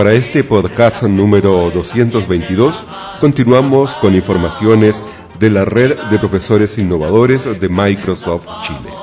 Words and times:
Para 0.00 0.14
este 0.14 0.44
podcast 0.44 1.02
número 1.02 1.70
222 1.70 2.84
continuamos 3.20 3.92
con 3.96 4.14
informaciones 4.14 5.02
de 5.38 5.50
la 5.50 5.66
red 5.66 5.94
de 6.10 6.18
profesores 6.18 6.78
innovadores 6.78 7.44
de 7.60 7.68
Microsoft 7.68 8.46
Chile. 8.66 8.94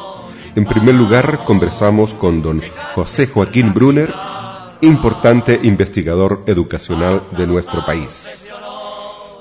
En 0.55 0.65
primer 0.65 0.95
lugar, 0.95 1.41
conversamos 1.45 2.15
con 2.15 2.41
don 2.41 2.63
José 2.95 3.27
Joaquín 3.27 3.75
Brunner, 3.75 4.11
importante 4.81 5.59
investigador 5.61 6.41
educacional 6.47 7.21
de 7.37 7.45
nuestro 7.45 7.85
país. 7.85 8.47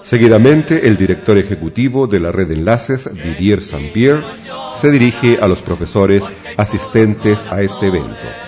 Seguidamente, 0.02 0.86
el 0.86 0.98
director 0.98 1.38
ejecutivo 1.38 2.06
de 2.06 2.20
la 2.20 2.32
red 2.32 2.48
de 2.48 2.54
enlaces, 2.56 3.10
Didier 3.14 3.64
Saint-Pierre, 3.64 4.22
se 4.78 4.90
dirige 4.90 5.38
a 5.40 5.48
los 5.48 5.62
profesores 5.62 6.22
asistentes 6.58 7.38
a 7.50 7.62
este 7.62 7.86
evento. 7.86 8.45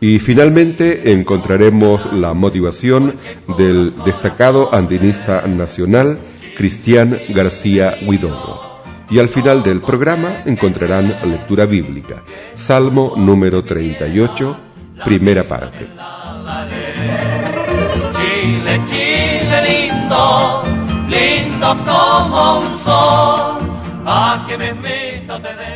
Y 0.00 0.18
finalmente 0.18 1.12
encontraremos 1.12 2.12
la 2.12 2.34
motivación 2.34 3.14
del 3.56 3.94
destacado 4.04 4.74
andinista 4.74 5.46
nacional 5.46 6.18
Cristian 6.56 7.18
García 7.30 7.94
Huidobro. 8.06 8.60
Y 9.08 9.20
al 9.20 9.28
final 9.28 9.62
del 9.62 9.80
programa 9.80 10.42
encontrarán 10.46 11.14
lectura 11.24 11.64
bíblica, 11.64 12.22
Salmo 12.56 13.14
número 13.16 13.62
38, 13.62 14.56
primera 15.04 15.46
parte. 15.46 15.86
Chile, 18.16 18.80
Chile 18.86 19.58
lindo, 19.68 20.62
lindo 21.08 21.84
como 21.84 22.58
un 22.60 22.78
sol, 22.78 23.58
a 24.04 24.44
que 24.48 24.58
me 24.58 24.70
invito 24.70 25.40
te 25.40 25.54
dé. 25.54 25.75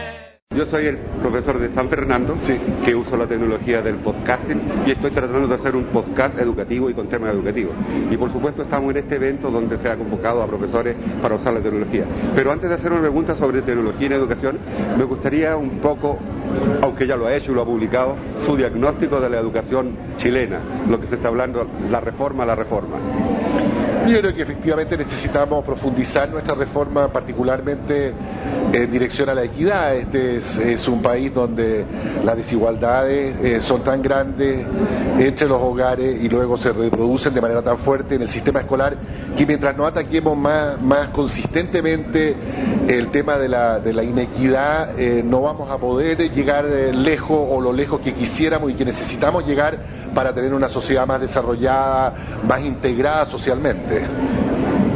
Yo 0.52 0.66
soy 0.66 0.86
el 0.86 0.96
profesor 0.96 1.60
de 1.60 1.70
San 1.70 1.88
Fernando, 1.88 2.34
que 2.84 2.92
uso 2.92 3.16
la 3.16 3.28
tecnología 3.28 3.82
del 3.82 3.98
podcasting 3.98 4.60
y 4.84 4.90
estoy 4.90 5.12
tratando 5.12 5.46
de 5.46 5.54
hacer 5.54 5.76
un 5.76 5.84
podcast 5.84 6.36
educativo 6.40 6.90
y 6.90 6.94
con 6.94 7.08
temas 7.08 7.32
educativos. 7.32 7.72
Y 8.10 8.16
por 8.16 8.32
supuesto 8.32 8.62
estamos 8.62 8.90
en 8.90 8.96
este 8.96 9.14
evento 9.14 9.48
donde 9.48 9.78
se 9.78 9.88
ha 9.88 9.96
convocado 9.96 10.42
a 10.42 10.48
profesores 10.48 10.96
para 11.22 11.36
usar 11.36 11.54
la 11.54 11.60
tecnología. 11.60 12.04
Pero 12.34 12.50
antes 12.50 12.68
de 12.68 12.74
hacer 12.74 12.90
una 12.90 13.00
pregunta 13.00 13.36
sobre 13.36 13.62
tecnología 13.62 14.08
en 14.08 14.12
educación, 14.12 14.58
me 14.98 15.04
gustaría 15.04 15.56
un 15.56 15.78
poco, 15.78 16.18
aunque 16.82 17.06
ya 17.06 17.14
lo 17.14 17.28
ha 17.28 17.34
hecho 17.36 17.52
y 17.52 17.54
lo 17.54 17.62
ha 17.62 17.66
publicado, 17.66 18.16
su 18.44 18.56
diagnóstico 18.56 19.20
de 19.20 19.30
la 19.30 19.38
educación 19.38 19.92
chilena, 20.16 20.58
lo 20.88 21.00
que 21.00 21.06
se 21.06 21.14
está 21.14 21.28
hablando, 21.28 21.64
la 21.88 22.00
reforma, 22.00 22.44
la 22.44 22.56
reforma. 22.56 22.96
Yo 24.06 24.18
creo 24.20 24.34
que 24.34 24.42
efectivamente 24.42 24.96
necesitamos 24.96 25.64
profundizar 25.64 26.28
nuestra 26.30 26.54
reforma, 26.54 27.08
particularmente 27.12 28.12
en 28.72 28.90
dirección 28.90 29.28
a 29.28 29.34
la 29.34 29.44
equidad. 29.44 29.94
Este 29.94 30.36
es, 30.72 30.88
un 30.88 31.02
país 31.02 31.32
donde 31.32 31.84
las 32.24 32.36
desigualdades 32.36 33.36
eh, 33.40 33.60
son 33.60 33.82
tan 33.82 34.00
grandes 34.02 34.66
entre 35.18 35.46
los 35.46 35.60
hogares 35.60 36.22
y 36.22 36.28
luego 36.28 36.56
se 36.56 36.72
reproducen 36.72 37.34
de 37.34 37.40
manera 37.40 37.62
tan 37.62 37.78
fuerte 37.78 38.14
en 38.16 38.22
el 38.22 38.28
sistema 38.28 38.60
escolar 38.60 38.96
que 39.36 39.46
mientras 39.46 39.76
no 39.76 39.86
ataquemos 39.86 40.36
más, 40.36 40.80
más 40.80 41.08
consistentemente 41.08 42.34
el 42.88 43.08
tema 43.08 43.38
de 43.38 43.48
la, 43.48 43.80
de 43.80 43.92
la 43.92 44.02
inequidad, 44.02 44.98
eh, 44.98 45.22
no 45.24 45.42
vamos 45.42 45.70
a 45.70 45.78
poder 45.78 46.30
llegar 46.30 46.66
eh, 46.66 46.92
lejos 46.92 47.38
o 47.38 47.60
lo 47.60 47.72
lejos 47.72 48.00
que 48.00 48.12
quisiéramos 48.12 48.70
y 48.70 48.74
que 48.74 48.84
necesitamos 48.84 49.46
llegar 49.46 49.78
para 50.14 50.34
tener 50.34 50.52
una 50.52 50.68
sociedad 50.68 51.06
más 51.06 51.20
desarrollada, 51.20 52.40
más 52.46 52.60
integrada 52.62 53.26
socialmente. 53.26 54.04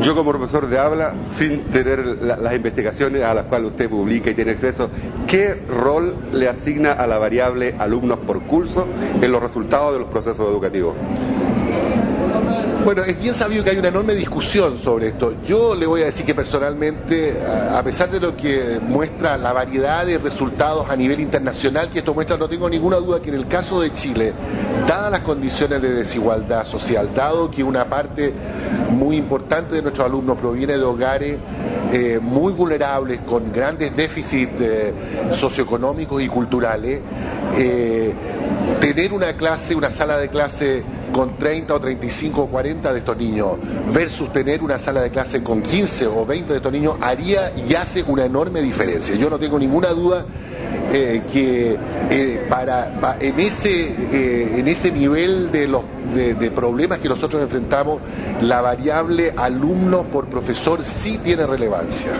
Yo 0.02 0.14
como 0.14 0.32
profesor 0.32 0.68
de 0.68 0.78
habla, 0.78 1.14
sin 1.36 1.64
tener 1.70 2.04
las 2.04 2.54
investigaciones 2.54 3.22
a 3.22 3.32
las 3.32 3.46
cuales 3.46 3.68
usted 3.68 3.88
publica 3.88 4.28
y 4.30 4.34
tiene 4.34 4.50
acceso, 4.50 4.90
¿qué 5.26 5.54
rol 5.54 6.16
le 6.32 6.48
asigna 6.48 6.92
a 6.92 7.06
la 7.06 7.18
variable 7.18 7.74
alumnos 7.78 8.18
por 8.18 8.42
curso 8.42 8.86
en 9.22 9.32
los 9.32 9.42
resultados 9.42 9.94
de 9.94 10.00
los 10.00 10.08
procesos 10.08 10.46
educativos? 10.46 10.94
Bueno, 12.84 13.02
es 13.02 13.18
bien 13.18 13.32
sabido 13.32 13.64
que 13.64 13.70
hay 13.70 13.78
una 13.78 13.88
enorme 13.88 14.14
discusión 14.14 14.76
sobre 14.76 15.08
esto. 15.08 15.32
Yo 15.46 15.74
le 15.74 15.86
voy 15.86 16.02
a 16.02 16.04
decir 16.04 16.26
que 16.26 16.34
personalmente, 16.34 17.34
a 17.42 17.82
pesar 17.82 18.10
de 18.10 18.20
lo 18.20 18.36
que 18.36 18.78
muestra 18.78 19.38
la 19.38 19.54
variedad 19.54 20.04
de 20.04 20.18
resultados 20.18 20.90
a 20.90 20.94
nivel 20.94 21.20
internacional 21.20 21.88
que 21.88 22.00
esto 22.00 22.12
muestra, 22.12 22.36
no 22.36 22.46
tengo 22.46 22.68
ninguna 22.68 22.98
duda 22.98 23.22
que 23.22 23.30
en 23.30 23.36
el 23.36 23.48
caso 23.48 23.80
de 23.80 23.90
Chile, 23.94 24.34
dadas 24.86 25.10
las 25.10 25.20
condiciones 25.20 25.80
de 25.80 25.94
desigualdad 25.94 26.66
social, 26.66 27.08
dado 27.14 27.50
que 27.50 27.64
una 27.64 27.86
parte 27.86 28.34
muy 28.90 29.16
importante 29.16 29.76
de 29.76 29.80
nuestros 29.80 30.06
alumnos 30.06 30.36
proviene 30.36 30.74
de 30.76 30.84
hogares 30.84 31.38
eh, 31.90 32.18
muy 32.20 32.52
vulnerables, 32.52 33.20
con 33.20 33.50
grandes 33.50 33.96
déficits 33.96 34.60
eh, 34.60 34.92
socioeconómicos 35.32 36.22
y 36.22 36.28
culturales, 36.28 37.00
eh, 37.56 38.12
tener 38.78 39.14
una 39.14 39.32
clase, 39.38 39.74
una 39.74 39.90
sala 39.90 40.18
de 40.18 40.28
clase 40.28 40.84
con 41.14 41.36
30 41.36 41.72
o 41.72 41.80
35 41.80 42.42
o 42.42 42.46
40 42.48 42.92
de 42.92 42.98
estos 42.98 43.16
niños 43.16 43.52
versus 43.92 44.32
tener 44.32 44.62
una 44.62 44.80
sala 44.80 45.00
de 45.00 45.10
clase 45.10 45.44
con 45.44 45.62
15 45.62 46.08
o 46.08 46.26
20 46.26 46.52
de 46.52 46.56
estos 46.56 46.72
niños 46.72 46.96
haría 47.00 47.52
y 47.54 47.72
hace 47.76 48.02
una 48.02 48.24
enorme 48.24 48.60
diferencia. 48.60 49.14
Yo 49.14 49.30
no 49.30 49.38
tengo 49.38 49.56
ninguna 49.56 49.90
duda 49.90 50.26
eh, 50.92 51.22
que 51.32 51.78
eh, 52.10 52.46
para, 52.50 53.16
en 53.20 53.38
ese 53.38 53.94
eh, 54.12 54.58
en 54.58 54.66
ese 54.66 54.90
nivel 54.90 55.52
de 55.52 55.68
los 55.68 55.82
de, 56.12 56.50
problemas 56.50 56.98
que 56.98 57.08
nosotros 57.08 57.42
enfrentamos, 57.42 58.00
la 58.42 58.60
variable 58.60 59.32
alumno 59.36 60.04
por 60.04 60.28
profesor 60.28 60.84
sí 60.84 61.18
tiene 61.22 61.46
relevancia. 61.46 62.10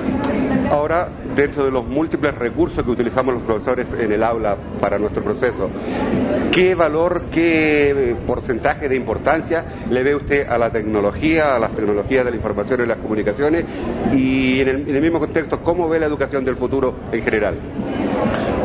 Ahora, 0.71 1.09
dentro 1.37 1.65
de 1.65 1.71
los 1.71 1.85
múltiples 1.87 2.35
recursos 2.35 2.85
que 2.85 2.91
utilizamos 2.91 3.35
los 3.35 3.43
profesores 3.43 3.87
en 3.99 4.13
el 4.13 4.23
aula 4.23 4.57
para 4.81 4.99
nuestro 4.99 5.23
proceso, 5.23 5.71
¿qué 6.53 6.75
valor, 6.75 7.25
qué 7.31 8.17
porcentaje 8.27 8.89
de 8.89 8.97
importancia 8.97 9.65
le 9.91 10.03
ve 10.03 10.15
usted 10.15 10.49
a 10.49 10.59
la 10.59 10.71
tecnología, 10.71 11.57
a 11.57 11.59
las 11.59 11.73
tecnologías 11.73 12.25
de 12.25 12.31
la 12.31 12.37
información 12.37 12.81
y 12.83 12.87
las 12.87 12.99
comunicaciones? 12.99 13.65
Y 14.13 14.61
en 14.61 14.69
el, 14.69 14.89
en 14.89 14.97
el 14.97 15.03
mismo 15.03 15.19
contexto, 15.19 15.61
¿cómo 15.63 15.89
ve 15.89 15.99
la 15.99 16.07
educación 16.07 16.45
del 16.45 16.57
futuro 16.57 16.95
en 17.13 17.23
general? 17.23 17.55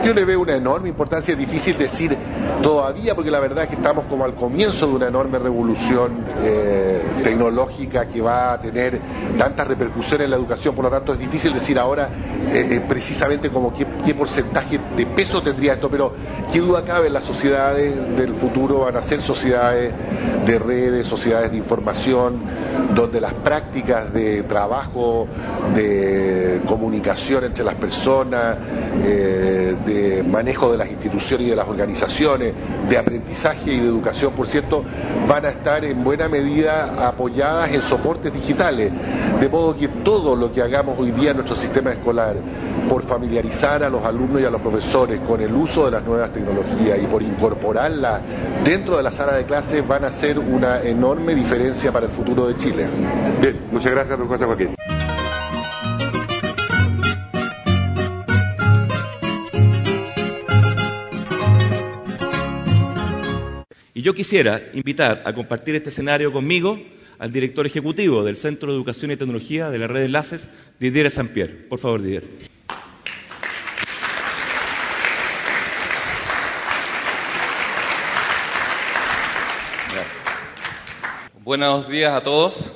Yo 0.03 0.13
le 0.13 0.23
veo 0.23 0.39
una 0.39 0.55
enorme 0.55 0.89
importancia, 0.89 1.33
es 1.33 1.37
difícil 1.37 1.77
decir 1.77 2.15
todavía, 2.61 3.15
porque 3.15 3.31
la 3.31 3.39
verdad 3.39 3.65
es 3.65 3.69
que 3.69 3.75
estamos 3.75 4.05
como 4.05 4.23
al 4.23 4.33
comienzo 4.33 4.87
de 4.87 4.93
una 4.93 5.07
enorme 5.07 5.39
revolución 5.39 6.25
eh, 6.41 7.01
tecnológica 7.23 8.07
que 8.07 8.21
va 8.21 8.53
a 8.53 8.61
tener 8.61 8.99
tantas 9.37 9.67
repercusiones 9.67 10.25
en 10.25 10.31
la 10.31 10.37
educación, 10.37 10.73
por 10.73 10.85
lo 10.85 10.91
tanto 10.91 11.13
es 11.13 11.19
difícil 11.19 11.53
decir 11.53 11.77
ahora 11.77 12.09
eh, 12.51 12.67
eh, 12.71 12.81
precisamente 12.87 13.49
como 13.49 13.73
qué, 13.73 13.85
qué, 14.05 14.15
porcentaje 14.15 14.79
de 14.95 15.05
peso 15.05 15.41
tendría 15.41 15.73
esto, 15.73 15.89
pero 15.89 16.13
qué 16.51 16.59
duda 16.59 16.83
cabe, 16.83 17.09
las 17.09 17.23
sociedades 17.23 17.95
del 18.17 18.35
futuro 18.35 18.79
van 18.79 18.95
a 18.95 19.01
ser 19.01 19.21
sociedades 19.21 19.93
de 20.45 20.59
redes, 20.59 21.07
sociedades 21.07 21.51
de 21.51 21.57
información, 21.57 22.41
donde 22.95 23.21
las 23.21 23.33
prácticas 23.33 24.13
de 24.13 24.43
trabajo, 24.43 25.27
de 25.75 26.61
comunicación 26.67 27.43
entre 27.43 27.63
las 27.63 27.75
personas, 27.75 28.57
de 28.89 30.23
manejo 30.27 30.71
de 30.71 30.77
las 30.77 30.89
instituciones 30.89 31.47
y 31.47 31.49
de 31.49 31.55
las 31.55 31.67
organizaciones, 31.67 32.53
de 32.87 32.97
aprendizaje 32.97 33.73
y 33.73 33.79
de 33.79 33.85
educación, 33.85 34.33
por 34.33 34.47
cierto, 34.47 34.83
van 35.27 35.45
a 35.45 35.49
estar 35.49 35.83
en 35.85 36.03
buena 36.03 36.27
medida 36.27 37.07
apoyadas 37.07 37.73
en 37.73 37.81
soportes 37.81 38.33
digitales. 38.33 38.91
De 39.39 39.49
modo 39.49 39.75
que 39.75 39.87
todo 39.87 40.35
lo 40.35 40.51
que 40.51 40.61
hagamos 40.61 40.97
hoy 40.99 41.11
día 41.11 41.31
en 41.31 41.37
nuestro 41.37 41.55
sistema 41.55 41.91
escolar, 41.91 42.35
por 42.87 43.03
familiarizar 43.03 43.83
a 43.83 43.89
los 43.89 44.03
alumnos 44.03 44.41
y 44.41 44.45
a 44.45 44.49
los 44.49 44.61
profesores 44.61 45.19
con 45.27 45.39
el 45.41 45.53
uso 45.53 45.85
de 45.85 45.91
las 45.91 46.03
nuevas 46.03 46.31
tecnologías 46.33 46.99
y 47.01 47.05
por 47.05 47.21
incorporarlas 47.21 48.21
dentro 48.63 48.97
de 48.97 49.03
la 49.03 49.11
sala 49.11 49.33
de 49.33 49.45
clases, 49.45 49.87
van 49.87 50.03
a 50.05 50.07
hacer 50.07 50.39
una 50.39 50.81
enorme 50.81 51.35
diferencia 51.35 51.91
para 51.91 52.07
el 52.07 52.11
futuro 52.11 52.47
de 52.47 52.55
Chile. 52.55 52.87
Bien, 53.39 53.67
muchas 53.71 53.91
gracias, 53.91 54.17
don 54.17 54.27
José 54.27 54.45
Joaquín. 54.45 54.75
Y 63.99 64.01
yo 64.01 64.13
quisiera 64.13 64.61
invitar 64.71 65.23
a 65.25 65.33
compartir 65.33 65.75
este 65.75 65.89
escenario 65.89 66.31
conmigo 66.31 66.81
al 67.17 67.29
director 67.33 67.65
ejecutivo 67.65 68.23
del 68.23 68.37
Centro 68.37 68.71
de 68.71 68.77
Educación 68.77 69.11
y 69.11 69.17
Tecnología 69.17 69.69
de 69.69 69.77
la 69.77 69.87
Red 69.87 69.99
de 69.99 70.05
Enlaces, 70.05 70.47
Didier 70.79 71.11
Saint-Pierre. 71.11 71.51
Por 71.67 71.79
favor, 71.79 72.01
Didier. 72.01 72.23
Buenos 81.43 81.89
días 81.89 82.13
a 82.13 82.21
todos. 82.21 82.71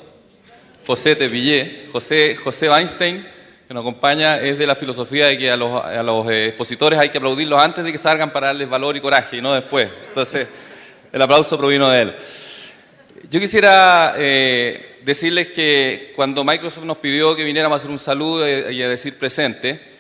José 0.85 1.15
Tepillé, 1.15 1.87
José, 1.93 2.35
José 2.35 2.69
Weinstein, 2.69 3.25
que 3.65 3.73
nos 3.73 3.79
acompaña, 3.79 4.41
es 4.41 4.57
de 4.59 4.67
la 4.67 4.75
filosofía 4.75 5.27
de 5.27 5.37
que 5.37 5.49
a 5.49 5.55
los, 5.55 5.85
a 5.85 6.03
los 6.03 6.29
eh, 6.29 6.47
expositores 6.47 6.99
hay 6.99 7.07
que 7.07 7.19
aplaudirlos 7.19 7.61
antes 7.61 7.81
de 7.81 7.93
que 7.93 7.97
salgan 7.97 8.33
para 8.33 8.47
darles 8.47 8.69
valor 8.69 8.97
y 8.97 8.99
coraje, 8.99 9.37
y 9.37 9.41
no 9.41 9.53
después. 9.53 9.89
Entonces, 10.09 10.49
el 11.13 11.21
aplauso 11.21 11.57
provino 11.57 11.89
de 11.89 12.01
él. 12.01 12.15
Yo 13.30 13.39
quisiera 13.39 14.15
eh, 14.18 15.00
decirles 15.06 15.48
que 15.48 16.12
cuando 16.15 16.44
Microsoft 16.44 16.83
nos 16.83 16.98
pidió 16.98 17.36
que 17.36 17.45
viniéramos 17.45 17.75
a 17.75 17.77
hacer 17.77 17.89
un 17.89 18.00
saludo 18.00 18.45
y 18.69 18.81
a 18.81 18.89
decir 18.89 19.18
presente, 19.18 19.94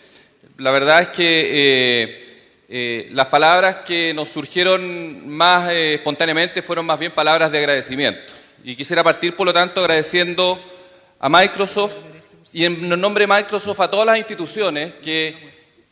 la 0.57 0.71
verdad 0.71 1.01
es 1.01 1.07
que 1.09 1.49
eh, 1.51 2.25
eh, 2.69 3.09
las 3.11 3.27
palabras 3.27 3.77
que 3.77 4.13
nos 4.13 4.29
surgieron 4.29 5.27
más 5.27 5.69
eh, 5.71 5.95
espontáneamente 5.95 6.61
fueron 6.61 6.85
más 6.85 6.99
bien 6.99 7.11
palabras 7.11 7.51
de 7.51 7.57
agradecimiento. 7.57 8.33
Y 8.63 8.75
quisiera 8.75 9.03
partir, 9.03 9.35
por 9.35 9.47
lo 9.47 9.53
tanto, 9.53 9.81
agradeciendo 9.81 10.59
a 11.19 11.27
Microsoft 11.27 11.95
y 12.53 12.65
en 12.65 12.87
nombre 12.87 13.25
de 13.25 13.33
Microsoft 13.33 13.79
a 13.79 13.89
todas 13.89 14.05
las 14.05 14.17
instituciones 14.17 14.93
que 15.03 15.35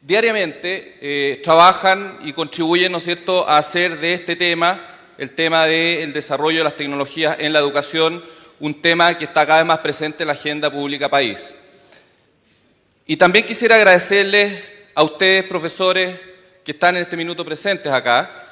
diariamente 0.01 1.39
trabajan 1.43 2.19
y 2.23 2.33
contribuyen, 2.33 2.91
¿no 2.91 2.99
cierto?, 2.99 3.47
a 3.47 3.57
hacer 3.57 3.97
de 3.99 4.13
este 4.13 4.35
tema, 4.35 4.79
el 5.21 5.35
tema 5.35 5.67
del 5.67 6.13
desarrollo 6.13 6.57
de 6.57 6.63
las 6.63 6.75
tecnologías 6.75 7.35
en 7.37 7.53
la 7.53 7.59
educación, 7.59 8.23
un 8.59 8.81
tema 8.81 9.15
que 9.19 9.25
está 9.25 9.45
cada 9.45 9.59
vez 9.59 9.67
más 9.67 9.77
presente 9.77 10.23
en 10.23 10.27
la 10.27 10.33
agenda 10.33 10.71
pública 10.71 11.09
país. 11.09 11.53
Y 13.05 13.17
también 13.17 13.45
quisiera 13.45 13.75
agradecerles 13.75 14.63
a 14.95 15.03
ustedes, 15.03 15.43
profesores, 15.43 16.19
que 16.65 16.71
están 16.71 16.95
en 16.95 17.03
este 17.03 17.17
minuto 17.17 17.45
presentes 17.45 17.91
acá, 17.91 18.47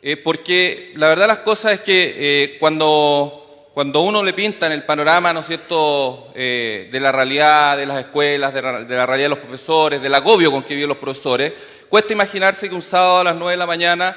eh, 0.00 0.16
porque 0.16 0.92
la 0.94 1.08
verdad 1.08 1.26
las 1.26 1.40
cosas 1.40 1.72
es 1.72 1.80
que 1.80 2.14
eh, 2.16 2.56
cuando, 2.60 3.70
cuando 3.74 4.02
uno 4.02 4.22
le 4.22 4.34
pinta 4.34 4.66
en 4.66 4.72
el 4.72 4.84
panorama, 4.84 5.32
¿no 5.32 5.40
es 5.40 5.46
cierto?, 5.46 6.30
eh, 6.36 6.88
de 6.92 7.00
la 7.00 7.10
realidad 7.10 7.76
de 7.76 7.86
las 7.86 7.98
escuelas, 7.98 8.54
de 8.54 8.62
la, 8.62 8.84
de 8.84 8.94
la, 8.94 9.04
realidad 9.04 9.24
de 9.24 9.34
los 9.34 9.44
profesores, 9.44 10.00
del 10.00 10.14
agobio 10.14 10.52
con 10.52 10.62
que 10.62 10.76
viven 10.76 10.90
los 10.90 10.98
profesores, 10.98 11.52
cuesta 11.88 12.12
imaginarse 12.12 12.68
que 12.68 12.74
un 12.76 12.82
sábado 12.82 13.18
a 13.18 13.24
las 13.24 13.34
9 13.34 13.50
de 13.50 13.56
la 13.56 13.66
mañana 13.66 14.16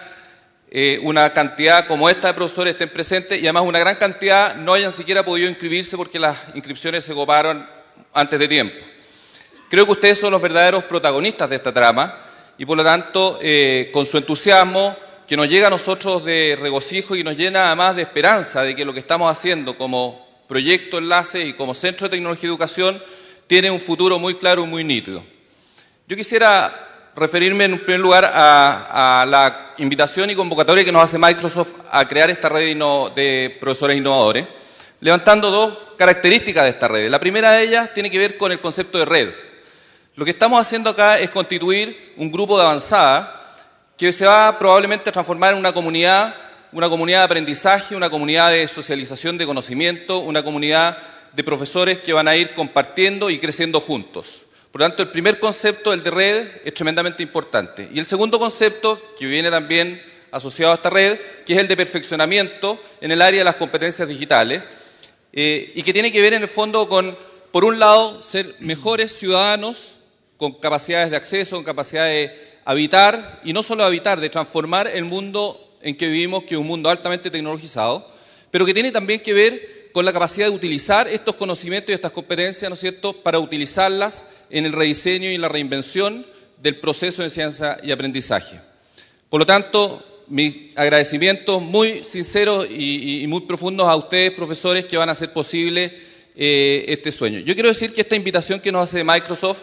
eh, 0.79 1.00
una 1.01 1.33
cantidad 1.33 1.88
como 1.88 2.07
esta 2.07 2.27
de 2.27 2.35
profesores 2.35 2.74
estén 2.74 2.89
presentes 2.89 3.41
y 3.41 3.47
además 3.47 3.63
una 3.63 3.79
gran 3.79 3.95
cantidad 3.95 4.56
no 4.56 4.74
hayan 4.74 4.91
siquiera 4.91 5.25
podido 5.25 5.50
inscribirse 5.50 5.97
porque 5.97 6.19
las 6.19 6.38
inscripciones 6.53 7.03
se 7.03 7.15
coparon 7.15 7.68
antes 8.13 8.38
de 8.38 8.47
tiempo. 8.47 8.85
Creo 9.71 9.88
que 9.88 9.94
ustedes 9.94 10.19
son 10.19 10.29
los 10.29 10.39
verdaderos 10.39 10.83
protagonistas 10.83 11.50
de 11.50 11.56
esta 11.56 11.74
trama 11.74 12.19
y 12.59 12.65
por 12.68 12.77
lo 12.77 12.83
tanto, 12.83 13.39
eh, 13.41 13.89
con 13.91 14.06
su 14.06 14.19
entusiasmo, 14.19 14.95
que 15.27 15.35
nos 15.35 15.50
llega 15.50 15.65
a 15.65 15.71
nosotros 15.71 16.24
de 16.24 16.56
regocijo 16.62 17.15
y 17.15 17.24
nos 17.24 17.35
llena 17.35 17.65
además 17.65 17.95
de 17.95 18.03
esperanza 18.03 18.62
de 18.62 18.75
que 18.75 18.85
lo 18.85 18.94
que 18.94 19.00
estamos 19.00 19.31
haciendo 19.31 19.79
como 19.79 20.27
proyecto 20.47 21.00
enlace 21.00 21.44
y 21.44 21.53
como 21.53 21.74
Centro 21.74 22.07
de 22.07 22.18
Tecnología 22.18 22.44
y 22.44 22.51
Educación 22.51 23.03
tiene 23.47 23.71
un 23.71 23.79
futuro 23.79 24.19
muy 24.19 24.35
claro 24.35 24.63
y 24.63 24.68
muy 24.68 24.83
nítido. 24.83 25.24
Yo 26.07 26.15
quisiera 26.15 26.97
referirme 27.18 27.64
en 27.64 27.80
primer 27.80 28.00
lugar 28.00 28.25
a, 28.25 29.22
a, 29.22 29.25
la 29.25 29.74
invitación 29.78 30.30
y 30.30 30.36
convocatoria 30.36 30.86
que 30.86 30.92
nos 30.92 31.04
hace 31.04 31.18
Microsoft 31.18 31.74
a 31.90 32.08
crear 32.08 32.30
esta 32.30 32.48
red 32.48 32.78
de 33.16 33.58
profesores 33.60 33.98
innovadores, 33.98 34.46
levantando 35.00 35.50
dos 35.50 35.80
características 35.98 36.64
de 36.64 36.69
esta 36.69 36.88
red. 36.88 37.10
La 37.10 37.19
primera 37.19 37.54
de 37.54 37.64
ellas 37.64 37.92
tiene 37.92 38.12
que 38.12 38.19
ver 38.19 38.38
con 38.38 38.52
el 38.52 38.60
concepto 38.60 39.00
de 39.00 39.06
red. 39.06 39.34
Lo 40.16 40.25
que 40.25 40.31
estamos 40.31 40.62
haciendo 40.62 40.92
acá 40.92 41.18
es 41.18 41.31
constituir 41.31 42.14
un 42.18 42.31
grupo 42.31 42.56
de 42.56 42.64
avanzada 42.64 43.34
que 43.98 44.13
se 44.13 44.28
va 44.28 44.58
probablemente 44.60 45.10
a 45.10 45.13
transformar 45.13 45.54
en 45.54 45.60
una 45.60 45.74
comunidad, 45.74 46.36
una 46.72 46.88
comunidad 46.88 47.20
de 47.20 47.25
aprendizaje, 47.25 47.96
una 47.96 48.12
comunidad 48.12 48.52
de 48.52 48.68
socialización 48.68 49.40
de 49.40 49.48
conocimiento, 49.48 50.20
una 50.20 50.44
comunidad 50.44 51.00
de 51.34 51.44
profesores 51.44 51.98
que 51.98 52.13
van 52.13 52.28
a 52.28 52.36
ir 52.36 52.54
compartiendo 52.54 53.31
y 53.31 53.40
creciendo 53.40 53.80
juntos. 53.80 54.47
Por 54.77 54.83
lo 54.83 54.89
tanto, 54.89 55.01
el 55.01 55.09
primer 55.09 55.39
concepto, 55.39 55.91
el 55.91 56.03
de 56.03 56.12
red, 56.12 56.47
es 56.63 56.71
tremendamente 56.71 57.24
importante. 57.24 57.89
Y 57.91 57.97
el 57.97 58.06
segundo 58.06 58.38
concepto, 58.38 59.01
que 59.18 59.25
viene 59.25 59.50
también 59.50 60.00
asociado 60.29 60.71
a 60.71 60.75
esta 60.75 60.91
red, 60.91 61.19
que 61.47 61.53
es 61.53 61.59
el 61.59 61.68
de 61.68 61.75
perfeccionamiento 61.75 62.79
en 63.01 63.12
el 63.12 63.24
área 63.24 63.39
de 63.39 63.44
las 63.44 63.56
competencias 63.56 64.07
digitales, 64.07 64.62
eh, 65.33 65.71
y 65.74 65.81
que 65.81 65.91
tiene 65.91 66.12
que 66.12 66.21
ver 66.21 66.35
en 66.35 66.44
el 66.44 66.47
fondo 66.47 66.88
con, 66.88 67.18
por 67.51 67.65
un 67.65 67.79
lado, 67.79 68.21
ser 68.21 68.53
mejores 68.59 69.18
ciudadanos 69.18 69.95
con 70.38 70.53
capacidades 70.53 71.09
de 71.09 71.18
acceso, 71.18 71.56
con 71.56 71.65
capacidad 71.65 72.06
de 72.06 72.31
habitar, 72.63 73.41
y 73.44 73.53
no 73.53 73.63
solo 73.63 73.83
habitar, 73.83 74.19
de 74.19 74.29
transformar 74.29 74.88
el 74.88 75.06
mundo 75.06 75.75
en 75.81 75.97
que 75.97 76.06
vivimos, 76.06 76.44
que 76.44 76.53
es 76.53 76.62
un 76.62 76.68
mundo 76.68 76.91
altamente 76.91 77.31
tecnologizado, 77.31 78.07
pero 78.51 78.63
que 78.63 78.75
tiene 78.75 78.91
también 78.91 79.21
que 79.21 79.33
ver 79.33 79.76
con 79.98 80.06
la 80.06 80.14
capacidad 80.14 80.46
de 80.46 80.56
utilizar 80.56 81.08
estos 81.08 81.34
conocimientos 81.34 81.90
y 81.90 81.94
estas 81.94 82.12
competencias, 82.12 82.70
¿no 82.70 82.76
es 82.76 82.80
cierto?, 82.80 83.14
para 83.14 83.40
utilizarlas 83.40 84.28
en 84.52 84.68
el 84.68 84.74
rediseño 84.74 85.28
y 85.28 85.34
en 85.34 85.42
la 85.42 85.50
reinvención 85.50 86.24
del 86.62 86.76
proceso 86.76 87.24
de 87.24 87.30
enseñanza 87.30 87.78
y 87.82 87.92
aprendizaje. 87.92 88.62
Por 89.28 89.40
lo 89.40 89.46
tanto, 89.48 90.04
mis 90.28 90.56
agradecimientos 90.76 91.64
muy 91.64 92.04
sinceros 92.04 92.68
y, 92.70 93.26
muy 93.28 93.42
profundos 93.48 93.88
a 93.88 93.96
ustedes, 93.96 94.34
profesores, 94.34 94.86
que 94.86 94.98
van 94.98 95.10
a 95.10 95.14
hacer 95.14 95.34
posible 95.34 95.92
eh, 96.36 96.86
este 96.88 97.12
sueño. 97.12 97.40
Yo 97.40 97.56
quiero 97.56 97.70
decir 97.70 97.92
que 97.92 98.02
esta 98.02 98.16
invitación 98.16 98.60
que 98.60 98.72
nos 98.72 98.84
hace 98.84 99.04
Microsoft 99.04 99.62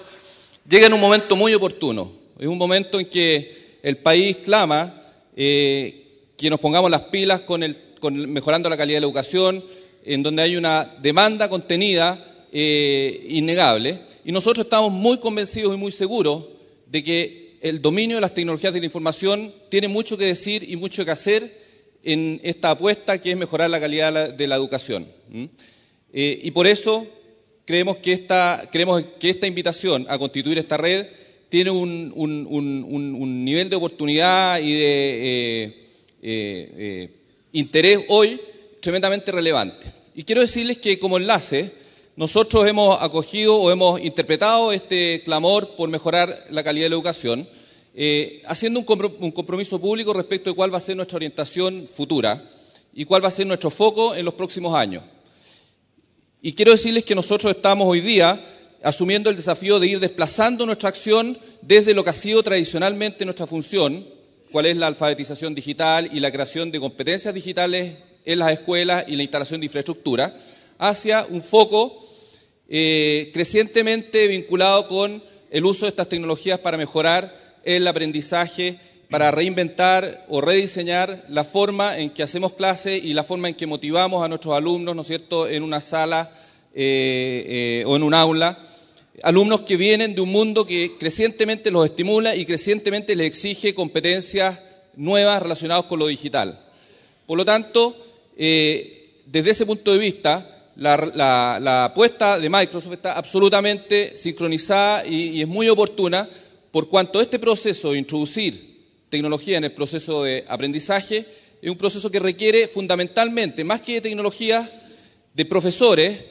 llega 0.69 0.89
en 0.89 0.95
un 0.95 1.01
momento 1.01 1.37
muy 1.37 1.55
oportuno. 1.55 2.11
Es 2.41 2.49
un 2.49 2.59
momento 2.59 2.99
en 2.99 3.07
que 3.07 3.79
el 3.85 3.99
país 3.99 4.39
clama 4.39 5.01
eh, 5.37 6.33
que 6.37 6.51
nos 6.51 6.59
pongamos 6.59 6.91
las 6.91 7.03
pilas 7.03 7.43
con, 7.43 7.63
el, 7.63 7.77
mejorando 8.11 8.69
la 8.69 8.77
calidad 8.77 8.97
de 8.97 9.03
la 9.03 9.07
educación, 9.07 9.63
en 10.05 10.23
donde 10.23 10.43
hay 10.43 10.57
una 10.57 10.85
demanda 11.01 11.49
contenida 11.49 12.19
eh, 12.53 13.25
innegable, 13.29 14.01
y 14.25 14.33
nosotros 14.33 14.65
estamos 14.67 14.93
muy 14.93 15.19
convencidos 15.19 15.75
y 15.75 15.79
muy 15.79 15.93
seguros 15.93 16.45
de 16.87 17.03
que 17.03 17.59
el 17.61 17.81
dominio 17.81 18.19
de 18.19 18.21
las 18.21 18.35
tecnologías 18.35 18.73
de 18.73 18.81
la 18.81 18.87
información 18.87 19.53
tiene 19.71 19.89
mucho 19.89 20.17
que 20.17 20.27
decir 20.27 20.65
y 20.69 20.77
mucho 20.77 21.05
que 21.05 21.11
hacer 21.11 21.65
en 22.03 22.41
esta 22.43 22.71
apuesta 22.71 23.21
que 23.21 23.31
es 23.31 23.37
mejorar 23.37 23.71
la 23.71 23.81
calidad 23.81 24.35
de 24.35 24.47
la, 24.47 24.57
educación. 24.57 25.07
Eh, 26.13 26.41
y 26.43 26.51
por 26.51 26.67
eso 26.67 27.07
creemos 27.65 27.97
que, 27.97 28.13
esta, 28.13 28.69
creemos 28.71 29.03
que 29.19 29.31
esta 29.31 29.47
invitación 29.47 30.07
a 30.09 30.19
constituir 30.19 30.59
esta 30.59 30.77
red 30.77 31.07
tiene 31.49 31.71
un, 31.71 32.13
un, 32.15 32.47
un, 32.49 33.15
un 33.15 33.45
nivel 33.45 33.71
de 33.71 33.77
oportunidad 33.77 34.61
y 34.61 34.73
de 34.73 35.75
eh, 36.23 37.11
interés 37.53 38.01
hoy 38.09 38.41
tremendamente 38.81 39.33
relevante. 39.33 40.04
Y 40.17 40.23
quiero 40.23 40.43
decirles 40.43 40.79
que 40.79 41.01
como 41.01 41.17
enlace, 41.17 41.73
nosotros 42.15 42.69
hemos 42.69 43.03
acogido 43.03 43.57
o 43.57 43.73
hemos 43.73 44.01
interpretado 44.01 44.73
este 44.73 45.23
clamor 45.25 45.75
por 45.75 45.89
mejorar 45.89 46.47
la 46.51 46.63
calidad 46.63 46.85
de 46.85 46.91
la 46.91 46.95
educación, 46.95 47.49
eh, 47.97 48.41
haciendo 48.47 48.79
un 48.79 49.33
compromiso 49.33 49.81
público 49.81 50.13
respecto 50.13 50.51
de 50.51 50.57
cuál 50.57 50.73
va 50.73 50.79
a 50.79 50.81
ser 50.81 50.95
nuestra 50.95 51.17
orientación 51.17 51.89
futura 51.93 52.49
y 52.93 53.05
cuál 53.05 53.25
va 53.25 53.29
a 53.29 53.33
ser 53.33 53.49
nuestro 53.49 53.71
foco 53.71 54.15
en 54.15 54.25
los 54.25 54.35
próximos 54.35 54.73
años. 54.73 55.03
Y 56.41 56.53
quiero 56.53 56.71
decirles 56.71 57.05
que 57.05 57.17
nosotros 57.17 57.57
estamos 57.57 57.89
hoy 57.89 58.01
día 58.01 58.41
asumiendo 58.85 59.31
el 59.31 59.37
desafío 59.37 59.81
de 59.81 59.89
ir 59.89 59.99
desplazando 59.99 60.65
nuestra 60.65 60.91
acción 60.91 61.37
desde 61.61 61.93
lo 61.93 62.05
que 62.05 62.11
ha 62.11 62.15
sido 62.15 62.41
tradicionalmente 62.45 63.25
nuestra 63.25 63.49
función, 63.49 64.07
cuál 64.53 64.67
es 64.67 64.77
la 64.77 64.87
alfabetización 64.87 65.57
digital 65.57 66.09
y 66.13 66.21
la 66.21 66.31
creación 66.31 66.71
de 66.71 66.79
competencias 66.79 67.35
digitales 67.35 67.95
en 68.25 68.39
las 68.39 68.53
escuelas 68.53 69.05
y 69.07 69.17
la 69.17 69.23
instalación 69.23 69.61
de 69.61 69.67
infraestructura, 69.67 70.35
hacia 70.79 71.27
un 71.29 71.43
foco 71.43 72.05
eh, 72.69 73.31
crecientemente 73.33 74.27
vinculado 74.27 74.89
con 74.89 75.23
el 75.51 75.65
uso 75.65 75.85
de 75.85 75.91
estas 75.91 76.09
tecnologías 76.09 76.59
para 76.59 76.77
mejorar 76.77 77.59
el 77.63 77.87
aprendizaje, 77.87 78.79
para 79.11 79.31
reinventar 79.31 80.25
o 80.29 80.41
rediseñar 80.41 81.25
la 81.29 81.45
forma 81.45 81.99
en 81.99 82.11
que 82.11 82.23
hacemos 82.23 82.53
clase 82.53 82.97
y 82.97 83.13
la 83.13 83.23
forma 83.23 83.49
en 83.49 83.55
que 83.55 83.67
motivamos 83.67 84.25
a 84.25 84.29
nuestros 84.29 84.55
alumnos, 84.55 84.97
¿no 84.97 85.03
es 85.03 85.07
cierto?, 85.07 85.47
en 85.47 85.63
una 85.63 85.81
sala 85.81 86.33
eh, 86.75 87.83
eh, 87.83 87.85
o 87.87 87.97
en 87.97 88.03
un 88.03 88.15
aula. 88.15 88.59
Alumnos 89.23 89.61
que 89.61 89.77
vienen 89.77 90.15
de 90.15 90.21
un 90.21 90.31
mundo 90.31 90.67
que 90.67 90.97
crecientemente 90.99 91.71
los 91.71 91.85
estimula 91.85 92.35
y 92.35 92.45
crecientemente 92.45 93.15
les 93.15 93.29
exige 93.29 93.75
competencias 93.75 94.59
nuevas 94.97 95.41
relacionadas 95.41 95.85
con 95.85 96.01
lo 96.01 96.09
digital. 96.09 96.61
Por 97.27 97.39
lo 97.39 97.45
tanto, 97.45 97.97
eh, 98.37 99.23
desde 99.27 99.51
ese 99.51 99.67
punto 99.67 99.93
de 99.93 99.99
vista, 99.99 100.71
la, 100.77 101.85
apuesta 101.85 102.39
de 102.39 102.51
Microsoft 102.51 102.95
está 102.95 103.13
absolutamente 103.13 104.19
sincronizada 104.19 105.07
y, 105.07 105.31
y, 105.31 105.43
es 105.43 105.49
muy 105.49 105.69
oportuna 105.69 106.29
por 106.71 106.89
cuanto 106.89 107.21
este 107.21 107.39
proceso 107.39 107.93
de 107.93 107.99
introducir 107.99 108.75
tecnología 109.09 109.59
en 109.59 109.65
el 109.65 109.73
proceso 109.73 110.25
de 110.25 110.45
aprendizaje 110.49 111.27
es 111.65 111.71
un 111.71 111.79
proceso 111.79 112.11
que 112.11 112.19
requiere 112.19 112.69
fundamentalmente, 112.69 113.65
más 113.65 113.81
que 113.81 113.95
de 113.95 114.01
tecnología, 114.03 114.71
de 115.33 115.45
profesores 115.47 116.23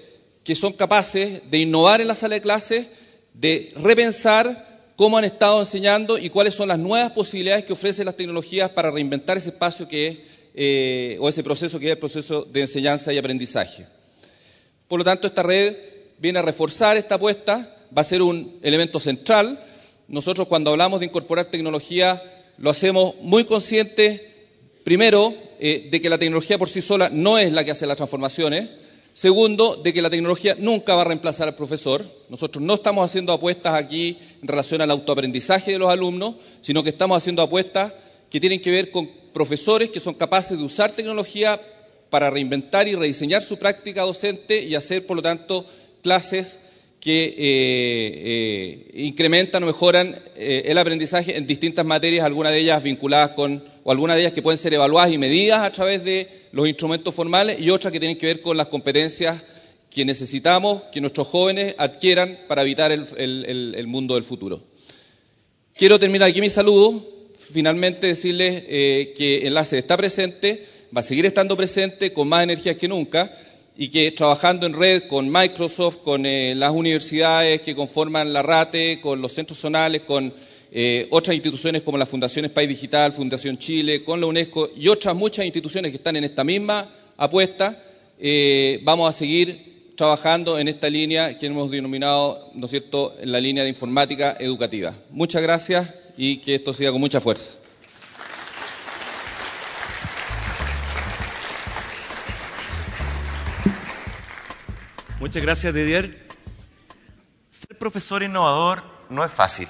que 0.43 0.53
son 0.53 0.73
capaces 0.73 1.49
de 1.49 1.57
innovar 1.57 2.01
en 2.01 2.07
la 2.07 2.13
sala 2.13 2.35
de 2.35 2.41
clases, 2.41 2.85
de 3.33 3.73
repensar 3.77 4.91
cómo 4.95 5.17
han 5.17 5.23
estado 5.23 5.59
enseñando 5.59 6.19
y 6.19 6.29
cuáles 6.29 6.53
son 6.53 6.67
las 6.67 6.77
nuevas 6.77 7.13
posibilidades 7.13 7.63
que 7.63 7.73
ofrecen 7.73 8.05
las 8.05 8.15
tecnologías 8.15 8.69
para 8.69 8.91
reinventar 8.91 9.37
ese 9.37 9.49
espacio 9.49 9.87
que 9.87 10.07
es 10.07 10.17
eh, 10.53 11.17
o 11.19 11.29
ese 11.29 11.43
proceso 11.43 11.79
que 11.79 11.87
es 11.87 11.91
el 11.93 11.97
proceso 11.97 12.43
de 12.43 12.61
enseñanza 12.61 13.11
y 13.11 13.17
aprendizaje. 13.17 13.87
Por 14.87 14.99
lo 14.99 15.03
tanto, 15.03 15.27
esta 15.27 15.43
red 15.43 15.75
viene 16.19 16.39
a 16.39 16.41
reforzar 16.41 16.97
esta 16.97 17.15
apuesta, 17.15 17.75
va 17.95 18.01
a 18.01 18.05
ser 18.05 18.21
un 18.21 18.59
elemento 18.61 18.99
central. 18.99 19.63
Nosotros 20.07 20.47
cuando 20.47 20.71
hablamos 20.71 20.99
de 20.99 21.07
incorporar 21.07 21.45
tecnología 21.45 22.21
lo 22.57 22.69
hacemos 22.69 23.15
muy 23.21 23.45
conscientes, 23.45 24.21
primero, 24.83 25.33
eh, 25.59 25.87
de 25.89 26.01
que 26.01 26.09
la 26.09 26.17
tecnología 26.17 26.57
por 26.57 26.69
sí 26.69 26.81
sola 26.81 27.09
no 27.09 27.37
es 27.37 27.51
la 27.51 27.63
que 27.63 27.71
hace 27.71 27.87
las 27.87 27.97
transformaciones, 27.97 28.69
Segundo, 29.13 29.75
de 29.75 29.93
que 29.93 30.01
la 30.01 30.09
tecnología 30.09 30.55
nunca 30.57 30.95
va 30.95 31.01
a 31.01 31.05
reemplazar 31.05 31.47
al 31.47 31.53
profesor. 31.53 32.03
Nosotros 32.29 32.63
no 32.63 32.73
estamos 32.73 33.05
haciendo 33.05 33.31
apuestas 33.31 33.75
aquí 33.75 34.17
en 34.41 34.47
relación 34.47 34.81
al 34.81 34.89
autoaprendizaje 34.89 35.73
de 35.73 35.77
los 35.77 35.89
alumnos, 35.91 36.35
sino 36.61 36.83
que 36.83 36.89
estamos 36.89 37.15
haciendo 37.15 37.43
apuestas 37.43 37.93
que 38.31 38.39
tienen 38.39 38.59
que 38.59 38.71
ver 38.71 38.89
con 38.89 39.07
profesores 39.33 39.89
que 39.89 39.99
son 39.99 40.13
capaces 40.13 40.57
de 40.57 40.63
usar 40.63 40.91
tecnología 40.91 41.59
para 42.09 42.29
reinventar 42.29 42.87
y 42.87 42.95
rediseñar 42.95 43.41
su 43.41 43.57
práctica 43.57 44.03
docente 44.03 44.63
y 44.63 44.75
hacer, 44.75 45.05
por 45.05 45.17
lo 45.17 45.23
tanto, 45.23 45.65
clases 46.01 46.59
que 46.99 47.25
eh, 47.25 47.33
eh, 47.37 48.91
incrementan 48.93 49.61
o 49.63 49.65
mejoran 49.65 50.15
eh, 50.37 50.63
el 50.67 50.77
aprendizaje 50.77 51.35
en 51.35 51.45
distintas 51.45 51.85
materias, 51.85 52.25
algunas 52.25 52.53
de 52.53 52.59
ellas 52.59 52.81
vinculadas 52.81 53.31
con 53.31 53.61
o 53.83 53.91
algunas 53.91 54.15
de 54.15 54.21
ellas 54.21 54.33
que 54.33 54.41
pueden 54.41 54.57
ser 54.57 54.73
evaluadas 54.73 55.11
y 55.11 55.17
medidas 55.17 55.63
a 55.63 55.71
través 55.71 56.05
de 56.05 56.29
los 56.53 56.65
instrumentos 56.65 57.13
formales 57.13 57.59
y 57.59 57.69
otras 57.71 57.91
que 57.91 57.99
tienen 57.99 58.17
que 58.17 58.27
ver 58.27 58.41
con 58.41 58.55
las 58.55 58.67
competencias 58.67 59.43
que 59.89 60.05
necesitamos 60.05 60.83
que 60.91 61.01
nuestros 61.01 61.27
jóvenes 61.27 61.75
adquieran 61.77 62.39
para 62.47 62.61
evitar 62.61 62.91
el, 62.91 63.87
mundo 63.87 64.15
del 64.15 64.23
futuro. 64.23 64.61
Quiero 65.75 65.99
terminar 65.99 66.29
aquí 66.29 66.39
mi 66.41 66.49
saludo, 66.49 67.05
finalmente 67.53 68.07
decirles 68.07 68.63
eh, 68.67 69.13
que 69.15 69.47
Enlace 69.47 69.77
está 69.77 69.95
presente, 69.95 70.65
va 70.95 71.01
a 71.01 71.03
seguir 71.03 71.25
estando 71.25 71.55
presente 71.55 72.11
con 72.11 72.27
más 72.27 72.43
energías 72.43 72.75
que 72.75 72.87
nunca 72.87 73.31
y 73.77 73.89
que 73.89 74.11
trabajando 74.11 74.65
en 74.65 74.73
red 74.73 75.03
con 75.03 75.31
Microsoft, 75.31 75.97
con 75.97 76.25
eh, 76.25 76.53
las 76.55 76.71
universidades 76.71 77.61
que 77.61 77.75
conforman 77.75 78.33
la 78.33 78.41
RATE, 78.41 78.99
con 79.01 79.21
los 79.21 79.33
centros 79.33 79.59
zonales, 79.59 80.01
con 80.01 80.33
eh, 80.71 81.07
otras 81.11 81.35
instituciones 81.35 81.83
como 81.83 81.97
la 81.97 82.05
Fundación 82.05 82.45
Espacio 82.45 82.69
Digital, 82.69 83.13
Fundación 83.13 83.57
Chile, 83.57 84.03
con 84.03 84.19
la 84.19 84.25
UNESCO 84.25 84.71
y 84.75 84.87
otras 84.87 85.15
muchas 85.15 85.45
instituciones 85.45 85.91
que 85.91 85.97
están 85.97 86.15
en 86.15 86.23
esta 86.23 86.43
misma 86.43 86.89
apuesta, 87.15 87.79
vamos 88.83 89.09
a 89.09 89.13
seguir 89.13 89.91
trabajando 89.95 90.57
en 90.57 90.67
esta 90.67 90.89
línea 90.89 91.37
que 91.37 91.45
hemos 91.45 91.69
denominado, 91.69 92.51
¿no 92.55 92.65
es 92.65 92.71
cierto?, 92.71 93.13
la 93.23 93.39
línea 93.39 93.63
de 93.63 93.69
informática 93.69 94.37
educativa. 94.39 94.93
Muchas 95.11 95.43
gracias 95.43 96.02
y 96.17 96.37
que 96.37 96.55
esto 96.55 96.73
siga 96.73 96.91
con 96.91 97.01
mucha 97.01 97.19
fuerza. 97.19 97.51
Muchas 105.19 105.41
gracias, 105.41 105.73
Didier. 105.73 106.27
Ser 107.49 107.77
profesor 107.77 108.23
innovador 108.23 108.83
no 109.09 109.23
es 109.23 109.31
fácil. 109.31 109.69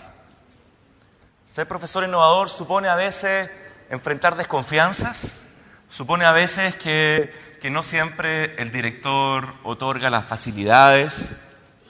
Ser 1.45 1.67
profesor 1.67 2.03
innovador 2.03 2.49
supone 2.49 2.87
a 2.87 2.95
veces 2.95 3.51
enfrentar 3.91 4.35
desconfianzas, 4.35 5.45
supone 5.87 6.25
a 6.25 6.31
veces 6.31 6.75
que, 6.75 7.31
no 7.69 7.83
siempre 7.83 8.55
el 8.61 8.71
director 8.71 9.53
otorga 9.63 10.09
las 10.09 10.25
facilidades 10.25 11.33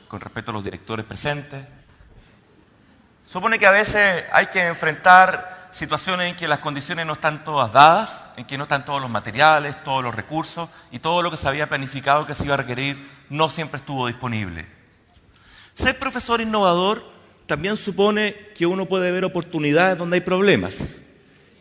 con 0.09 0.19
respecto 0.19 0.51
a 0.51 0.53
los 0.53 0.63
directores 0.65 1.05
presentes. 1.05 1.63
Supone 3.23 3.57
que 3.57 3.65
a 3.65 3.71
veces 3.71 4.25
hay 4.31 4.47
que 4.47 4.67
enfrentar 4.67 5.69
situaciones 5.71 6.29
en 6.29 6.35
que 6.35 6.47
las 6.47 6.59
condiciones 6.59 7.05
no 7.05 7.13
están 7.13 7.43
todas 7.43 7.71
dadas, 7.71 8.27
en 8.37 8.45
que 8.45 8.57
no 8.57 8.63
están 8.63 8.85
todos 8.85 9.01
los 9.01 9.09
materiales, 9.09 9.81
todos 9.83 10.03
los 10.03 10.13
recursos 10.13 10.69
y 10.91 10.99
todo 10.99 11.23
lo 11.23 11.31
que 11.31 11.37
se 11.37 11.47
había 11.47 11.67
planificado 11.67 12.27
que 12.27 12.35
se 12.35 12.45
iba 12.45 12.53
a 12.53 12.57
requerir 12.57 12.97
no 13.29 13.49
siempre 13.49 13.79
estuvo 13.79 14.07
disponible. 14.07 14.65
Ser 15.73 15.97
profesor 15.97 16.41
innovador 16.41 17.03
también 17.47 17.77
supone 17.77 18.35
que 18.55 18.65
uno 18.65 18.85
puede 18.85 19.11
ver 19.11 19.25
oportunidades 19.25 19.97
donde 19.97 20.15
hay 20.15 20.21
problemas 20.21 21.01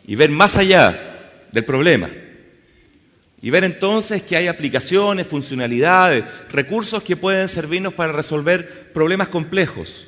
y 0.05 0.15
ver 0.15 0.29
más 0.29 0.57
allá 0.57 0.99
del 1.51 1.65
problema. 1.65 2.09
Y 3.41 3.49
ver 3.49 3.63
entonces 3.63 4.21
que 4.21 4.37
hay 4.37 4.47
aplicaciones, 4.47 5.27
funcionalidades, 5.27 6.23
recursos 6.49 7.03
que 7.03 7.17
pueden 7.17 7.47
servirnos 7.47 7.93
para 7.93 8.11
resolver 8.11 8.91
problemas 8.93 9.27
complejos. 9.27 10.07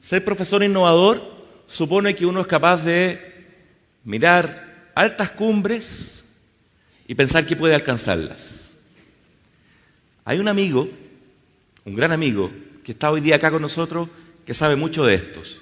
Ser 0.00 0.24
profesor 0.24 0.62
innovador 0.62 1.22
supone 1.66 2.14
que 2.14 2.26
uno 2.26 2.40
es 2.40 2.46
capaz 2.46 2.84
de 2.84 3.30
mirar 4.04 4.90
altas 4.94 5.30
cumbres 5.30 6.24
y 7.06 7.14
pensar 7.14 7.46
que 7.46 7.56
puede 7.56 7.74
alcanzarlas. 7.74 8.76
Hay 10.24 10.38
un 10.38 10.48
amigo, 10.48 10.88
un 11.84 11.94
gran 11.94 12.12
amigo, 12.12 12.50
que 12.84 12.92
está 12.92 13.10
hoy 13.10 13.20
día 13.20 13.36
acá 13.36 13.50
con 13.50 13.62
nosotros, 13.62 14.08
que 14.46 14.54
sabe 14.54 14.76
mucho 14.76 15.04
de 15.04 15.14
estos. 15.14 15.58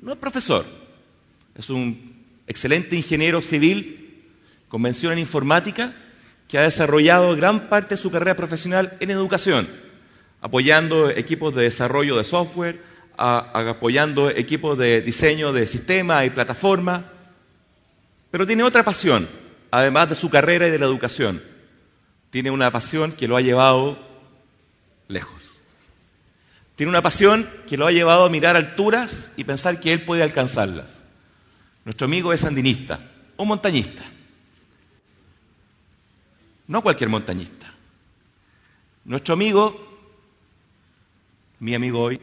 No 0.00 0.12
es 0.12 0.18
profesor, 0.18 0.66
es 1.54 1.70
un 1.70 2.24
excelente 2.46 2.94
ingeniero 2.94 3.40
civil 3.40 4.22
con 4.68 4.82
mención 4.82 5.12
en 5.12 5.18
informática 5.18 5.94
que 6.48 6.58
ha 6.58 6.62
desarrollado 6.62 7.34
gran 7.36 7.68
parte 7.68 7.94
de 7.94 8.02
su 8.02 8.10
carrera 8.10 8.36
profesional 8.36 8.96
en 9.00 9.10
educación, 9.10 9.66
apoyando 10.40 11.10
equipos 11.10 11.54
de 11.54 11.62
desarrollo 11.62 12.16
de 12.18 12.24
software, 12.24 12.93
apoyando 13.16 14.30
equipos 14.30 14.76
de 14.78 15.02
diseño 15.02 15.52
de 15.52 15.66
sistemas 15.66 16.26
y 16.26 16.30
plataformas, 16.30 17.02
pero 18.30 18.46
tiene 18.46 18.62
otra 18.62 18.82
pasión, 18.82 19.28
además 19.70 20.08
de 20.08 20.14
su 20.16 20.30
carrera 20.30 20.66
y 20.66 20.70
de 20.70 20.78
la 20.78 20.86
educación. 20.86 21.42
Tiene 22.30 22.50
una 22.50 22.70
pasión 22.70 23.12
que 23.12 23.28
lo 23.28 23.36
ha 23.36 23.40
llevado 23.40 23.98
lejos. 25.08 25.62
Tiene 26.76 26.90
una 26.90 27.02
pasión 27.02 27.48
que 27.68 27.76
lo 27.76 27.86
ha 27.86 27.92
llevado 27.92 28.24
a 28.24 28.30
mirar 28.30 28.56
alturas 28.56 29.32
y 29.36 29.44
pensar 29.44 29.78
que 29.78 29.92
él 29.92 30.02
puede 30.02 30.24
alcanzarlas. 30.24 31.02
Nuestro 31.84 32.06
amigo 32.06 32.32
es 32.32 32.44
andinista 32.44 32.98
o 33.36 33.44
montañista. 33.44 34.02
No 36.66 36.82
cualquier 36.82 37.10
montañista. 37.10 37.72
Nuestro 39.04 39.34
amigo, 39.34 39.98
mi 41.60 41.74
amigo 41.74 42.00
hoy, 42.00 42.20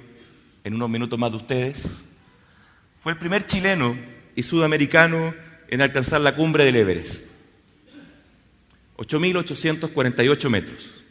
en 0.63 0.73
unos 0.73 0.89
minutos 0.89 1.17
más 1.17 1.31
de 1.31 1.37
ustedes, 1.37 2.05
fue 2.99 3.13
el 3.13 3.17
primer 3.17 3.45
chileno 3.45 3.95
y 4.35 4.43
sudamericano 4.43 5.33
en 5.67 5.81
alcanzar 5.81 6.21
la 6.21 6.35
cumbre 6.35 6.65
del 6.65 6.75
Everest. 6.75 7.31
8.848 8.97 10.49
metros. 10.49 11.03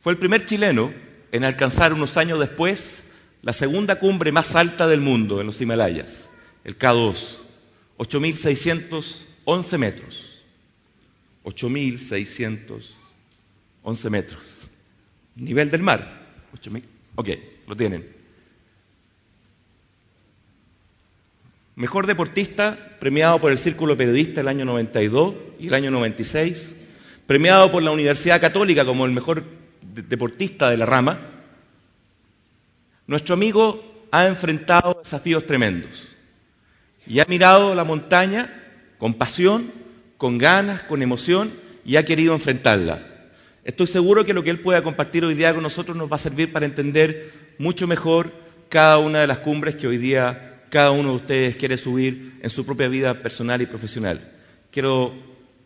Fue 0.00 0.12
el 0.12 0.18
primer 0.18 0.44
chileno 0.44 0.92
en 1.30 1.44
alcanzar 1.44 1.92
unos 1.92 2.16
años 2.16 2.40
después 2.40 3.04
la 3.42 3.52
segunda 3.52 3.98
cumbre 3.98 4.32
más 4.32 4.56
alta 4.56 4.88
del 4.88 5.00
mundo 5.00 5.40
en 5.40 5.46
los 5.46 5.60
Himalayas, 5.60 6.30
el 6.64 6.78
K2, 6.78 7.38
8.611 7.98 9.78
metros. 9.78 10.26
8.611 11.44 14.10
metros. 14.10 14.68
Nivel 15.36 15.70
del 15.70 15.82
mar. 15.82 16.20
Ok, 17.14 17.28
lo 17.66 17.76
tienen. 17.76 18.20
Mejor 21.76 22.06
deportista, 22.06 22.76
premiado 23.00 23.40
por 23.40 23.50
el 23.50 23.58
Círculo 23.58 23.96
Periodista 23.96 24.42
el 24.42 24.48
año 24.48 24.64
92 24.64 25.34
y 25.58 25.68
el 25.68 25.74
año 25.74 25.90
96, 25.90 26.76
premiado 27.26 27.70
por 27.70 27.82
la 27.82 27.90
Universidad 27.90 28.40
Católica 28.40 28.84
como 28.84 29.06
el 29.06 29.12
mejor 29.12 29.44
deportista 29.80 30.68
de 30.68 30.76
la 30.76 30.86
rama, 30.86 31.18
nuestro 33.06 33.34
amigo 33.34 34.06
ha 34.10 34.26
enfrentado 34.26 35.00
desafíos 35.02 35.46
tremendos 35.46 36.16
y 37.06 37.18
ha 37.20 37.24
mirado 37.26 37.74
la 37.74 37.84
montaña 37.84 38.48
con 38.98 39.14
pasión, 39.14 39.72
con 40.18 40.38
ganas, 40.38 40.82
con 40.82 41.02
emoción 41.02 41.50
y 41.84 41.96
ha 41.96 42.04
querido 42.04 42.34
enfrentarla. 42.34 43.09
Estoy 43.64 43.86
seguro 43.86 44.24
que 44.24 44.32
lo 44.32 44.42
que 44.42 44.50
él 44.50 44.60
pueda 44.60 44.82
compartir 44.82 45.24
hoy 45.24 45.34
día 45.34 45.52
con 45.52 45.62
nosotros 45.62 45.96
nos 45.96 46.10
va 46.10 46.16
a 46.16 46.18
servir 46.18 46.50
para 46.50 46.64
entender 46.64 47.30
mucho 47.58 47.86
mejor 47.86 48.32
cada 48.70 48.98
una 48.98 49.20
de 49.20 49.26
las 49.26 49.38
cumbres 49.38 49.74
que 49.74 49.86
hoy 49.86 49.98
día 49.98 50.62
cada 50.70 50.92
uno 50.92 51.10
de 51.10 51.16
ustedes 51.16 51.56
quiere 51.56 51.76
subir 51.76 52.38
en 52.40 52.48
su 52.48 52.64
propia 52.64 52.88
vida 52.88 53.14
personal 53.14 53.60
y 53.60 53.66
profesional. 53.66 54.20
Quiero 54.70 55.12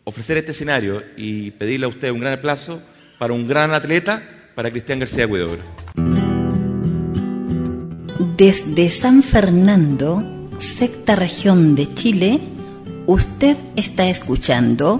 ofrecer 0.03 0.37
este 0.37 0.51
escenario 0.51 1.03
y 1.15 1.51
pedirle 1.51 1.85
a 1.85 1.89
usted 1.89 2.09
un 2.11 2.19
gran 2.19 2.33
aplauso 2.33 2.81
para 3.17 3.33
un 3.33 3.47
gran 3.47 3.73
atleta, 3.73 4.21
para 4.55 4.71
Cristian 4.71 4.99
García 4.99 5.27
Huidobro. 5.27 5.61
Desde 8.35 8.89
San 8.89 9.23
Fernando, 9.23 10.49
sexta 10.59 11.15
región 11.15 11.75
de 11.75 11.93
Chile, 11.93 12.41
usted 13.05 13.55
está 13.75 14.09
escuchando 14.09 14.99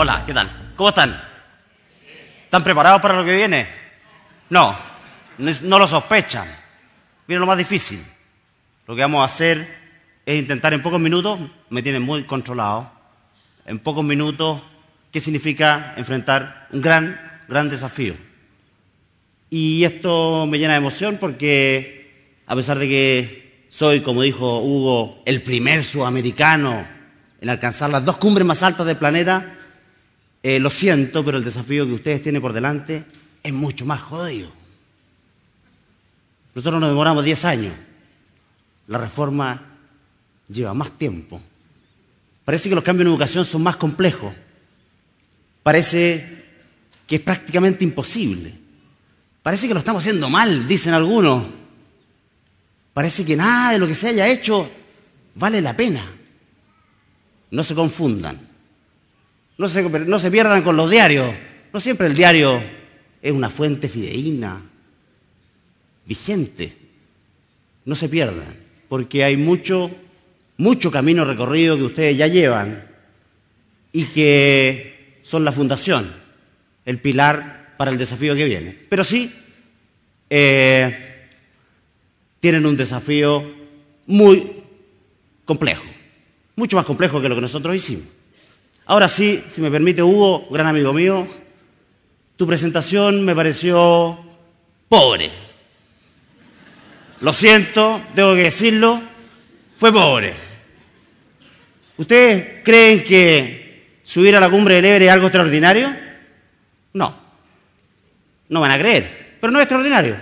Hola, 0.00 0.22
¿qué 0.24 0.32
tal? 0.32 0.48
¿Cómo 0.76 0.90
están? 0.90 1.20
¿Están 2.44 2.62
preparados 2.62 3.02
para 3.02 3.16
lo 3.16 3.24
que 3.24 3.34
viene? 3.34 3.66
No, 4.48 4.78
no 5.38 5.78
lo 5.80 5.88
sospechan. 5.88 6.46
Viene 7.26 7.40
lo 7.40 7.46
más 7.46 7.58
difícil. 7.58 8.00
Lo 8.86 8.94
que 8.94 9.02
vamos 9.02 9.22
a 9.22 9.24
hacer 9.24 9.58
es 10.24 10.38
intentar 10.38 10.72
en 10.72 10.82
pocos 10.82 11.00
minutos, 11.00 11.40
me 11.70 11.82
tienen 11.82 12.02
muy 12.02 12.22
controlado, 12.22 12.92
en 13.66 13.80
pocos 13.80 14.04
minutos, 14.04 14.62
qué 15.10 15.18
significa 15.18 15.94
enfrentar 15.96 16.68
un 16.70 16.80
gran, 16.80 17.42
gran 17.48 17.68
desafío. 17.68 18.14
Y 19.50 19.82
esto 19.82 20.46
me 20.46 20.60
llena 20.60 20.74
de 20.74 20.78
emoción 20.78 21.16
porque, 21.18 22.36
a 22.46 22.54
pesar 22.54 22.78
de 22.78 22.86
que 22.86 23.66
soy, 23.68 24.02
como 24.02 24.22
dijo 24.22 24.60
Hugo, 24.60 25.24
el 25.26 25.42
primer 25.42 25.84
sudamericano 25.84 26.86
en 27.40 27.50
alcanzar 27.50 27.90
las 27.90 28.04
dos 28.04 28.18
cumbres 28.18 28.46
más 28.46 28.62
altas 28.62 28.86
del 28.86 28.96
planeta, 28.96 29.56
eh, 30.48 30.58
lo 30.58 30.70
siento, 30.70 31.22
pero 31.22 31.36
el 31.36 31.44
desafío 31.44 31.84
que 31.86 31.92
ustedes 31.92 32.22
tienen 32.22 32.40
por 32.40 32.54
delante 32.54 33.04
es 33.42 33.52
mucho 33.52 33.84
más 33.84 34.00
jodido. 34.00 34.50
Nosotros 36.54 36.80
nos 36.80 36.88
demoramos 36.88 37.22
10 37.22 37.44
años. 37.44 37.74
La 38.86 38.96
reforma 38.96 39.62
lleva 40.48 40.72
más 40.72 40.92
tiempo. 40.92 41.38
Parece 42.46 42.70
que 42.70 42.74
los 42.74 42.82
cambios 42.82 43.04
en 43.04 43.12
educación 43.12 43.44
son 43.44 43.62
más 43.62 43.76
complejos. 43.76 44.32
Parece 45.62 46.46
que 47.06 47.16
es 47.16 47.20
prácticamente 47.20 47.84
imposible. 47.84 48.54
Parece 49.42 49.68
que 49.68 49.74
lo 49.74 49.80
estamos 49.80 50.02
haciendo 50.02 50.30
mal, 50.30 50.66
dicen 50.66 50.94
algunos. 50.94 51.44
Parece 52.94 53.22
que 53.22 53.36
nada 53.36 53.72
de 53.72 53.78
lo 53.78 53.86
que 53.86 53.94
se 53.94 54.08
haya 54.08 54.26
hecho 54.26 54.70
vale 55.34 55.60
la 55.60 55.76
pena. 55.76 56.06
No 57.50 57.62
se 57.62 57.74
confundan. 57.74 58.47
No 59.58 59.68
se, 59.68 60.30
pierdan 60.30 60.62
con 60.62 60.76
los 60.76 60.88
diarios. 60.88 61.34
No 61.72 61.80
siempre 61.80 62.06
el 62.06 62.14
diario 62.14 62.62
es 63.20 63.32
una 63.32 63.50
fuente 63.50 63.88
fidedigna, 63.88 64.62
vigente. 66.06 66.76
No 67.84 67.96
se 67.96 68.08
pierdan, 68.08 68.56
porque 68.88 69.24
hay 69.24 69.36
mucho, 69.36 69.90
mucho 70.58 70.92
camino 70.92 71.24
recorrido 71.24 71.76
que 71.76 71.82
ustedes 71.82 72.16
ya 72.16 72.28
llevan 72.28 72.86
y 73.92 74.04
que 74.04 75.18
son 75.22 75.44
la 75.44 75.50
fundación, 75.50 76.08
el 76.84 77.00
pilar 77.00 77.74
para 77.76 77.90
el 77.90 77.98
desafío 77.98 78.36
que 78.36 78.44
viene. 78.44 78.78
Pero 78.88 79.02
sí, 79.02 79.34
eh, 80.30 81.26
tienen 82.38 82.64
un 82.64 82.76
desafío 82.76 83.42
muy 84.06 84.52
complejo, 85.44 85.84
mucho 86.54 86.76
más 86.76 86.86
complejo 86.86 87.20
que 87.20 87.28
lo 87.28 87.34
que 87.34 87.40
nosotros 87.40 87.74
hicimos. 87.74 88.17
Ahora 88.88 89.06
sí, 89.06 89.44
si 89.50 89.60
me 89.60 89.70
permite 89.70 90.02
Hugo, 90.02 90.48
gran 90.50 90.66
amigo 90.66 90.94
mío, 90.94 91.28
tu 92.38 92.46
presentación 92.46 93.22
me 93.22 93.36
pareció 93.36 94.18
pobre. 94.88 95.30
Lo 97.20 97.34
siento, 97.34 98.00
tengo 98.14 98.34
que 98.34 98.44
decirlo, 98.44 99.02
fue 99.76 99.92
pobre. 99.92 100.32
¿Ustedes 101.98 102.62
creen 102.64 103.04
que 103.04 104.00
subir 104.04 104.34
a 104.36 104.40
la 104.40 104.48
cumbre 104.48 104.76
del 104.76 104.86
Everest 104.86 105.04
es 105.04 105.12
algo 105.12 105.26
extraordinario? 105.26 105.94
No. 106.94 107.14
No 108.48 108.60
van 108.62 108.70
a 108.70 108.78
creer, 108.78 109.36
pero 109.38 109.50
no 109.50 109.58
es 109.58 109.64
extraordinario. 109.64 110.16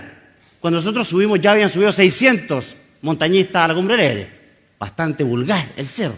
Cuando 0.59 0.79
nosotros 0.79 1.07
subimos 1.07 1.39
ya 1.39 1.53
habían 1.53 1.69
subido 1.69 1.93
600 1.93 2.75
montañistas 3.03 3.63
a 3.63 3.67
la 3.69 3.75
cumbre 3.75 3.95
del 3.95 4.11
Everest. 4.11 4.31
Bastante 4.77 5.23
vulgar 5.23 5.65
el 5.77 5.87
cerro. 5.87 6.17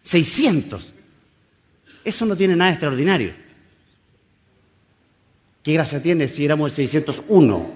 600. 0.00 0.94
Eso 2.04 2.26
no 2.26 2.36
tiene 2.36 2.56
nada 2.56 2.70
de 2.70 2.74
extraordinario. 2.74 3.34
¿Qué 5.62 5.72
gracia 5.74 6.02
tiene 6.02 6.26
si 6.28 6.44
éramos 6.44 6.70
el 6.70 6.76
601? 6.76 7.70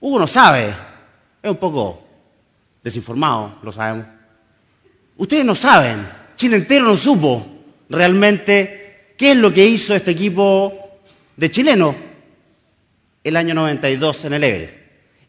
Hugo 0.00 0.18
no 0.18 0.26
sabe, 0.26 0.74
es 1.42 1.50
un 1.50 1.56
poco 1.56 2.04
desinformado, 2.82 3.58
lo 3.62 3.72
sabemos. 3.72 4.06
Ustedes 5.16 5.44
no 5.44 5.54
saben, 5.54 6.06
Chile 6.36 6.56
entero 6.56 6.84
no 6.84 6.96
supo 6.96 7.46
realmente 7.88 9.14
qué 9.16 9.32
es 9.32 9.36
lo 9.36 9.52
que 9.52 9.66
hizo 9.66 9.94
este 9.94 10.10
equipo 10.10 10.98
de 11.36 11.50
chilenos 11.50 11.94
el 13.24 13.36
año 13.36 13.54
92 13.54 14.26
en 14.26 14.34
el 14.34 14.44
Everest. 14.44 14.76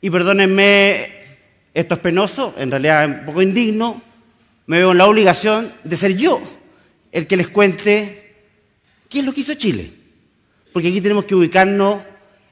Y 0.02 0.10
perdónenme, 0.10 1.40
esto 1.74 1.96
es 1.96 2.00
penoso, 2.02 2.54
en 2.58 2.70
realidad 2.70 3.04
es 3.06 3.20
un 3.20 3.26
poco 3.26 3.42
indigno, 3.42 4.02
me 4.68 4.78
veo 4.78 4.92
en 4.92 4.98
la 4.98 5.06
obligación 5.06 5.72
de 5.84 5.98
ser 5.98 6.16
yo 6.18 6.42
el 7.12 7.28
que 7.28 7.38
les 7.38 7.48
cuente 7.48 8.36
qué 9.10 9.20
es 9.20 9.26
lo 9.26 9.34
que 9.34 9.42
hizo 9.42 9.54
Chile. 9.54 9.92
Porque 10.74 10.90
aquí 10.90 11.00
tenemos 11.02 11.26
que 11.26 11.36
ubicarnos 11.36 12.02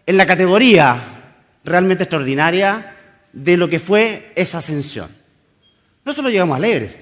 en 0.05 0.17
la 0.17 0.25
categoría 0.25 1.35
realmente 1.63 2.03
extraordinaria 2.03 2.95
de 3.33 3.57
lo 3.57 3.69
que 3.69 3.79
fue 3.79 4.31
esa 4.35 4.59
ascensión. 4.59 5.09
No 6.05 6.13
solo 6.13 6.29
llegamos 6.29 6.55
al 6.55 6.65
Everest, 6.65 6.99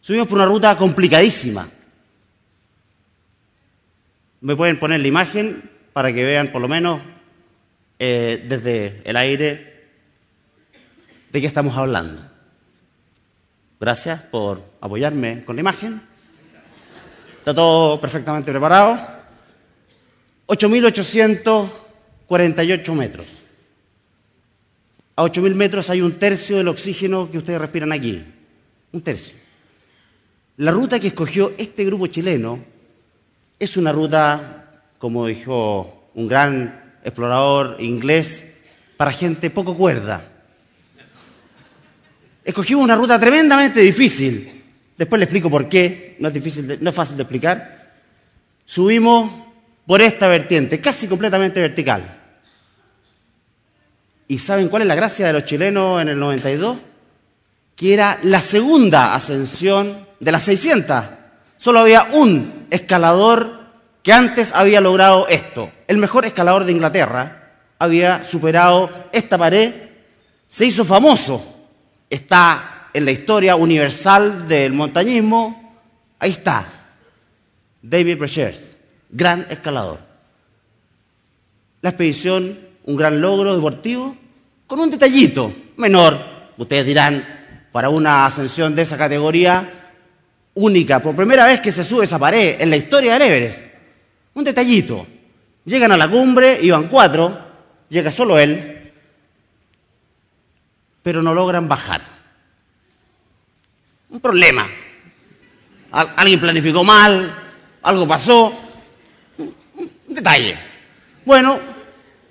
subimos 0.00 0.26
por 0.26 0.38
una 0.38 0.46
ruta 0.46 0.76
complicadísima. 0.76 1.68
Me 4.40 4.56
pueden 4.56 4.78
poner 4.78 5.00
la 5.00 5.08
imagen 5.08 5.70
para 5.92 6.12
que 6.12 6.24
vean 6.24 6.48
por 6.48 6.60
lo 6.60 6.68
menos 6.68 7.00
eh, 7.98 8.44
desde 8.48 9.00
el 9.04 9.16
aire 9.16 9.86
de 11.30 11.40
qué 11.40 11.46
estamos 11.46 11.76
hablando. 11.76 12.31
Gracias 13.82 14.22
por 14.22 14.62
apoyarme 14.80 15.44
con 15.44 15.56
la 15.56 15.60
imagen. 15.60 16.00
Está 17.38 17.52
todo 17.52 18.00
perfectamente 18.00 18.52
preparado. 18.52 18.96
8.848 20.46 22.94
metros. 22.94 23.26
A 25.16 25.24
8.000 25.24 25.54
metros 25.56 25.90
hay 25.90 26.00
un 26.00 26.12
tercio 26.12 26.58
del 26.58 26.68
oxígeno 26.68 27.28
que 27.28 27.38
ustedes 27.38 27.60
respiran 27.60 27.90
aquí. 27.90 28.24
Un 28.92 29.02
tercio. 29.02 29.34
La 30.58 30.70
ruta 30.70 31.00
que 31.00 31.08
escogió 31.08 31.52
este 31.58 31.84
grupo 31.84 32.06
chileno 32.06 32.60
es 33.58 33.76
una 33.76 33.90
ruta, 33.90 34.84
como 34.98 35.26
dijo 35.26 36.08
un 36.14 36.28
gran 36.28 37.00
explorador 37.02 37.78
inglés, 37.80 38.58
para 38.96 39.10
gente 39.10 39.50
poco 39.50 39.76
cuerda. 39.76 40.31
Escogimos 42.44 42.84
una 42.84 42.96
ruta 42.96 43.18
tremendamente 43.18 43.80
difícil. 43.80 44.62
Después 44.96 45.18
le 45.18 45.24
explico 45.24 45.48
por 45.48 45.68
qué. 45.68 46.16
No 46.18 46.28
es, 46.28 46.94
fácil 46.94 47.16
de 47.16 47.22
explicar. 47.22 47.92
Subimos 48.64 49.30
por 49.86 50.00
esta 50.00 50.28
vertiente, 50.28 50.80
casi 50.80 51.06
completamente 51.06 51.60
vertical. 51.60 52.18
¿Y 54.28 54.38
saben 54.38 54.68
cuál 54.68 54.82
es 54.82 54.88
la 54.88 54.94
gracia 54.94 55.26
de 55.26 55.32
los 55.32 55.44
chilenos 55.44 56.00
en 56.02 56.08
el 56.08 56.18
92? 56.18 56.78
Que 57.76 57.94
era 57.94 58.18
la 58.22 58.40
segunda 58.40 59.14
ascensión 59.14 60.06
de 60.18 60.32
las 60.32 60.44
600. 60.44 61.04
Solo 61.58 61.80
había 61.80 62.08
un 62.12 62.66
escalador 62.70 63.62
que 64.02 64.12
antes 64.12 64.52
había 64.52 64.80
logrado 64.80 65.28
esto. 65.28 65.70
El 65.86 65.98
mejor 65.98 66.24
escalador 66.24 66.64
de 66.64 66.72
Inglaterra 66.72 67.52
había 67.78 68.24
superado 68.24 69.08
esta 69.12 69.38
pared, 69.38 69.74
se 70.48 70.66
hizo 70.66 70.84
famoso 70.84 71.51
está 72.12 72.88
en 72.92 73.06
la 73.06 73.10
historia 73.10 73.56
universal 73.56 74.46
del 74.46 74.74
montañismo, 74.74 75.80
ahí 76.18 76.30
está, 76.30 76.66
David 77.80 78.18
Brechers, 78.18 78.76
gran 79.08 79.46
escalador. 79.48 79.98
La 81.80 81.88
expedición, 81.88 82.58
un 82.84 82.96
gran 82.96 83.18
logro 83.18 83.54
deportivo, 83.54 84.14
con 84.66 84.80
un 84.80 84.90
detallito 84.90 85.54
menor, 85.78 86.18
ustedes 86.58 86.84
dirán, 86.84 87.26
para 87.72 87.88
una 87.88 88.26
ascensión 88.26 88.74
de 88.74 88.82
esa 88.82 88.98
categoría 88.98 89.90
única, 90.52 91.00
por 91.00 91.16
primera 91.16 91.46
vez 91.46 91.60
que 91.60 91.72
se 91.72 91.82
sube 91.82 92.04
esa 92.04 92.18
pared 92.18 92.60
en 92.60 92.68
la 92.68 92.76
historia 92.76 93.14
del 93.14 93.22
Everest. 93.22 93.62
Un 94.34 94.44
detallito. 94.44 95.06
Llegan 95.64 95.92
a 95.92 95.96
la 95.96 96.08
cumbre, 96.08 96.58
iban 96.60 96.88
cuatro, 96.88 97.38
llega 97.88 98.10
solo 98.10 98.38
él, 98.38 98.81
pero 101.02 101.22
no 101.22 101.34
logran 101.34 101.68
bajar. 101.68 102.00
Un 104.10 104.20
problema. 104.20 104.66
Al- 105.92 106.12
alguien 106.16 106.40
planificó 106.40 106.84
mal, 106.84 107.32
algo 107.82 108.06
pasó, 108.06 108.58
Detalle. 110.08 110.58
Bueno, 111.24 111.58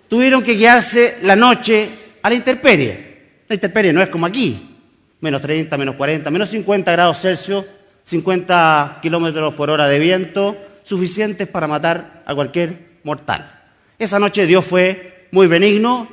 tuvieron 0.08 0.44
que 0.44 0.56
quedarse 0.58 1.18
la 1.24 1.36
noche 1.36 1.90
a 2.22 2.30
la 2.30 2.36
intemperie. 2.36 3.42
La 3.48 3.56
intemperie 3.56 3.92
no 3.92 4.02
es 4.04 4.10
como 4.10 4.28
aquí, 4.28 4.78
menos 5.20 5.42
30, 5.42 5.78
menos 5.78 5.96
40, 5.96 6.30
menos 6.30 6.50
50 6.50 6.92
grados 6.92 7.20
Celsius, 7.20 7.66
50 8.04 9.00
kilómetros 9.02 9.56
por 9.56 9.70
hora 9.72 9.88
de 9.88 9.98
viento, 10.00 10.56
suficientes 10.84 11.48
para 11.48 11.68
matar 11.68 12.24
a 12.26 12.36
cualquier 12.36 13.00
mortal. 13.04 13.50
Esa 13.98 14.20
noche 14.20 14.46
Dios 14.46 14.64
fue 14.64 15.28
muy 15.32 15.48
benigno, 15.48 16.08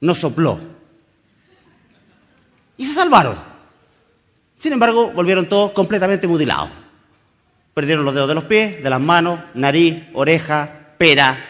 no 0.00 0.14
sopló. 0.14 0.60
Y 2.80 2.86
se 2.86 2.94
salvaron. 2.94 3.36
Sin 4.56 4.72
embargo, 4.72 5.10
volvieron 5.10 5.46
todos 5.46 5.72
completamente 5.72 6.26
mutilados. 6.26 6.70
Perdieron 7.74 8.06
los 8.06 8.14
dedos 8.14 8.26
de 8.30 8.34
los 8.34 8.44
pies, 8.44 8.82
de 8.82 8.88
las 8.88 8.98
manos, 8.98 9.38
nariz, 9.52 10.02
oreja, 10.14 10.94
pera. 10.96 11.44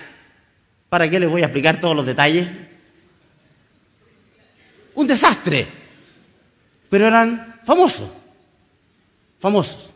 ¿Para 0.88 1.08
qué 1.08 1.20
les 1.20 1.30
voy 1.30 1.42
a 1.42 1.44
explicar 1.44 1.78
todos 1.78 1.94
los 1.94 2.04
detalles? 2.04 2.48
Un 4.96 5.06
desastre. 5.06 5.68
Pero 6.88 7.06
eran 7.06 7.60
famosos. 7.64 8.10
Famosos. 9.38 9.92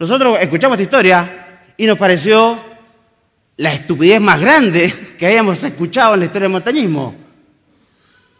Nosotros 0.00 0.36
escuchamos 0.40 0.74
esta 0.74 0.82
historia 0.82 1.46
y 1.76 1.86
nos 1.86 1.96
pareció 1.96 2.58
la 3.58 3.72
estupidez 3.72 4.20
más 4.20 4.40
grande 4.40 4.92
que 5.16 5.26
hayamos 5.26 5.62
escuchado 5.62 6.14
en 6.14 6.20
la 6.20 6.26
historia 6.26 6.46
del 6.46 6.52
montañismo. 6.52 7.14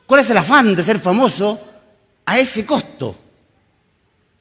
¿Cuál 0.07 0.23
es 0.23 0.31
el 0.31 0.39
afán 0.39 0.75
de 0.75 0.83
ser 0.83 0.99
famoso 0.99 1.69
a 2.27 2.39
ese 2.39 2.67
costo? 2.67 3.17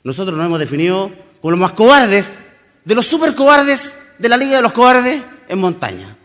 Nosotros 0.03 0.35
nos 0.37 0.45
hemos 0.45 0.59
definido 0.59 1.11
como 1.41 1.51
los 1.51 1.59
más 1.59 1.73
cobardes, 1.73 2.39
de 2.85 2.95
los 2.95 3.05
super 3.05 3.35
cobardes 3.35 3.95
de 4.17 4.29
la 4.29 4.37
Liga 4.37 4.57
de 4.57 4.61
los 4.61 4.73
Cobardes 4.73 5.21
en 5.47 5.59
montaña. 5.59 6.15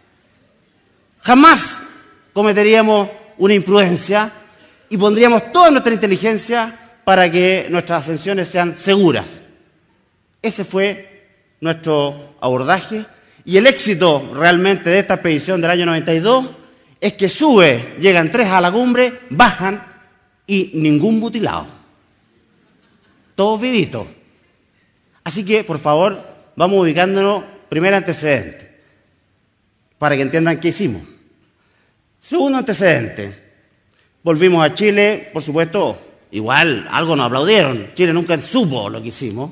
Jamás 1.22 1.82
cometeríamos 2.32 3.08
una 3.38 3.54
imprudencia 3.54 4.30
y 4.88 4.96
pondríamos 4.96 5.52
toda 5.52 5.70
nuestra 5.70 5.92
inteligencia 5.92 6.78
para 7.04 7.30
que 7.30 7.66
nuestras 7.70 8.04
ascensiones 8.04 8.48
sean 8.48 8.76
seguras. 8.76 9.42
Ese 10.42 10.64
fue 10.64 11.28
nuestro 11.60 12.36
abordaje 12.40 13.04
y 13.44 13.56
el 13.56 13.66
éxito 13.66 14.32
realmente 14.34 14.90
de 14.90 14.98
esta 14.98 15.14
expedición 15.14 15.60
del 15.60 15.70
año 15.70 15.86
92 15.86 16.46
es 17.00 17.12
que 17.14 17.28
sube, 17.28 17.96
llegan 18.00 18.30
tres 18.30 18.48
a 18.48 18.60
la 18.60 18.70
cumbre, 18.70 19.20
bajan 19.30 19.95
y 20.46 20.70
ningún 20.74 21.18
mutilado. 21.18 21.66
Todos 23.34 23.60
vivitos. 23.60 24.06
Así 25.24 25.44
que, 25.44 25.64
por 25.64 25.78
favor, 25.78 26.24
vamos 26.54 26.80
ubicándonos, 26.80 27.44
primer 27.68 27.94
antecedente, 27.94 28.80
para 29.98 30.16
que 30.16 30.22
entiendan 30.22 30.60
qué 30.60 30.68
hicimos. 30.68 31.02
Segundo 32.16 32.58
antecedente, 32.58 33.44
volvimos 34.22 34.64
a 34.64 34.72
Chile, 34.72 35.30
por 35.32 35.42
supuesto, 35.42 35.98
igual 36.30 36.86
algo 36.90 37.16
nos 37.16 37.26
aplaudieron. 37.26 37.90
Chile 37.94 38.12
nunca 38.12 38.40
supo 38.40 38.88
lo 38.88 39.02
que 39.02 39.08
hicimos, 39.08 39.50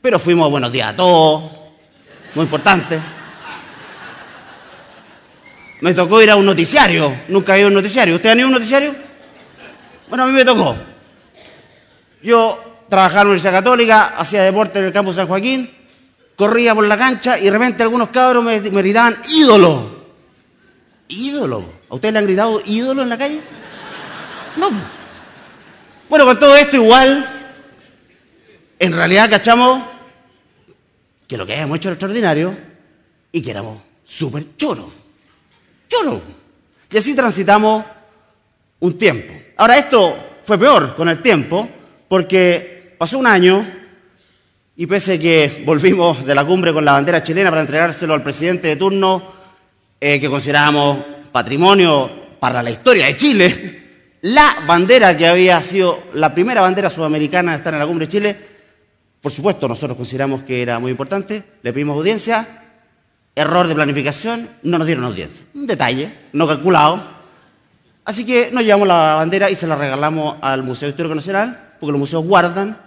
pero 0.00 0.18
fuimos 0.18 0.46
a 0.46 0.50
Buenos 0.50 0.72
Días 0.72 0.88
a 0.88 0.96
todos, 0.96 1.50
muy 2.34 2.44
importante. 2.44 2.98
Me 5.80 5.92
tocó 5.92 6.22
ir 6.22 6.30
a 6.30 6.36
un 6.36 6.46
noticiario, 6.46 7.14
nunca 7.28 7.54
había 7.54 7.66
un 7.66 7.74
noticiario. 7.74 8.14
¿Usted 8.14 8.30
ha 8.30 8.34
ido 8.34 8.44
a 8.44 8.46
un 8.46 8.54
noticiario? 8.54 9.05
Bueno, 10.08 10.24
a 10.24 10.26
mí 10.26 10.32
me 10.32 10.44
tocó. 10.44 10.76
Yo 12.22 12.84
trabajaba 12.88 13.22
en 13.22 13.26
la 13.26 13.30
Universidad 13.30 13.52
Católica, 13.52 14.14
hacía 14.16 14.42
deporte 14.42 14.78
en 14.78 14.86
el 14.86 14.92
campo 14.92 15.12
San 15.12 15.26
Joaquín, 15.26 15.70
corría 16.36 16.74
por 16.74 16.86
la 16.86 16.96
cancha 16.96 17.38
y 17.38 17.44
de 17.44 17.50
repente 17.50 17.82
algunos 17.82 18.10
cabros 18.10 18.44
me, 18.44 18.60
me 18.60 18.82
gritaban 18.82 19.16
ídolo. 19.34 19.96
Ídolo. 21.08 21.64
¿A 21.88 21.94
ustedes 21.94 22.12
le 22.12 22.18
han 22.18 22.26
gritado 22.26 22.60
ídolo 22.64 23.02
en 23.02 23.08
la 23.08 23.18
calle? 23.18 23.40
No. 24.56 24.70
Bueno, 26.08 26.24
con 26.24 26.38
todo 26.38 26.56
esto 26.56 26.76
igual, 26.76 27.26
en 28.78 28.92
realidad 28.92 29.28
cachamos 29.28 29.82
que 31.26 31.36
lo 31.36 31.46
que 31.46 31.54
habíamos 31.54 31.78
hecho 31.78 31.88
era 31.88 31.94
extraordinario 31.94 32.56
y 33.32 33.42
que 33.42 33.50
éramos 33.50 33.80
súper 34.04 34.56
choros. 34.56 34.86
Choros. 35.88 36.20
Y 36.90 36.96
así 36.96 37.14
transitamos 37.14 37.84
un 38.80 38.98
tiempo. 38.98 39.32
Ahora, 39.56 39.78
esto 39.78 40.16
fue 40.44 40.58
peor 40.58 40.94
con 40.94 41.08
el 41.08 41.20
tiempo, 41.20 41.68
porque 42.08 42.94
pasó 42.98 43.18
un 43.18 43.26
año 43.26 43.66
y 44.76 44.86
pese 44.86 45.18
que 45.18 45.62
volvimos 45.64 46.24
de 46.24 46.34
la 46.34 46.44
cumbre 46.44 46.72
con 46.72 46.84
la 46.84 46.92
bandera 46.92 47.22
chilena 47.22 47.50
para 47.50 47.62
entregárselo 47.62 48.14
al 48.14 48.22
presidente 48.22 48.68
de 48.68 48.76
turno, 48.76 49.32
eh, 49.98 50.20
que 50.20 50.28
considerábamos 50.28 50.98
patrimonio 51.32 52.10
para 52.38 52.62
la 52.62 52.70
historia 52.70 53.06
de 53.06 53.16
Chile, 53.16 53.82
la 54.22 54.56
bandera 54.66 55.16
que 55.16 55.26
había 55.26 55.60
sido 55.62 56.04
la 56.12 56.34
primera 56.34 56.60
bandera 56.60 56.90
sudamericana 56.90 57.52
de 57.52 57.58
estar 57.58 57.72
en 57.72 57.80
la 57.80 57.86
cumbre 57.86 58.06
de 58.06 58.12
Chile, 58.12 58.36
por 59.20 59.32
supuesto 59.32 59.66
nosotros 59.66 59.96
consideramos 59.96 60.42
que 60.42 60.60
era 60.62 60.78
muy 60.78 60.90
importante, 60.90 61.42
le 61.62 61.72
pedimos 61.72 61.96
audiencia, 61.96 62.46
error 63.34 63.66
de 63.68 63.74
planificación, 63.74 64.48
no 64.62 64.78
nos 64.78 64.86
dieron 64.86 65.04
audiencia. 65.04 65.44
Un 65.54 65.66
detalle, 65.66 66.12
no 66.32 66.46
calculado. 66.46 67.15
Así 68.06 68.24
que 68.24 68.50
nos 68.52 68.62
llevamos 68.62 68.86
la 68.86 69.16
bandera 69.16 69.50
y 69.50 69.56
se 69.56 69.66
la 69.66 69.74
regalamos 69.74 70.36
al 70.40 70.62
Museo 70.62 70.88
Histórico 70.88 71.16
Nacional, 71.16 71.74
porque 71.80 71.90
los 71.90 71.98
museos 71.98 72.24
guardan, 72.24 72.78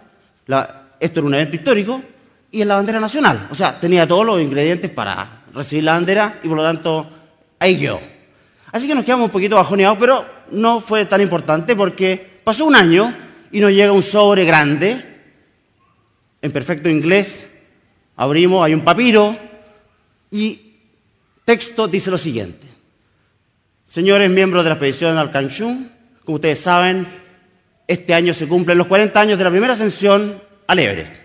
esto 0.97 1.19
era 1.19 1.27
un 1.27 1.33
evento 1.33 1.57
histórico, 1.57 2.01
y 2.49 2.61
es 2.61 2.65
la 2.65 2.75
bandera 2.75 3.01
nacional. 3.01 3.49
O 3.51 3.55
sea, 3.55 3.77
tenía 3.77 4.07
todos 4.07 4.25
los 4.25 4.41
ingredientes 4.41 4.89
para 4.89 5.27
recibir 5.53 5.83
la 5.83 5.95
bandera 5.95 6.39
y 6.41 6.47
por 6.47 6.55
lo 6.55 6.63
tanto 6.63 7.05
ahí 7.59 7.77
quedó. 7.77 7.99
Así 8.71 8.87
que 8.87 8.95
nos 8.95 9.03
quedamos 9.03 9.25
un 9.25 9.31
poquito 9.31 9.57
bajoneados, 9.57 9.97
pero 9.99 10.25
no 10.51 10.79
fue 10.79 11.05
tan 11.05 11.19
importante 11.19 11.75
porque 11.75 12.39
pasó 12.41 12.63
un 12.63 12.77
año 12.77 13.13
y 13.51 13.59
nos 13.59 13.71
llega 13.71 13.91
un 13.91 14.01
sobre 14.01 14.45
grande, 14.45 15.03
en 16.41 16.51
perfecto 16.53 16.87
inglés, 16.87 17.49
abrimos, 18.15 18.65
hay 18.65 18.73
un 18.73 18.85
papiro 18.85 19.35
y 20.31 20.75
texto 21.43 21.89
dice 21.89 22.09
lo 22.09 22.17
siguiente. 22.17 22.68
Señores 23.89 24.29
miembros 24.29 24.63
de 24.63 24.69
la 24.69 24.75
expedición 24.75 25.17
al 25.17 25.31
Canchún, 25.31 25.91
como 26.23 26.35
ustedes 26.35 26.59
saben, 26.59 27.07
este 27.87 28.13
año 28.13 28.35
se 28.35 28.47
cumplen 28.47 28.77
los 28.77 28.85
40 28.85 29.19
años 29.19 29.37
de 29.39 29.43
la 29.43 29.49
primera 29.49 29.73
ascensión 29.73 30.43
al 30.67 30.77
Everest. 30.77 31.15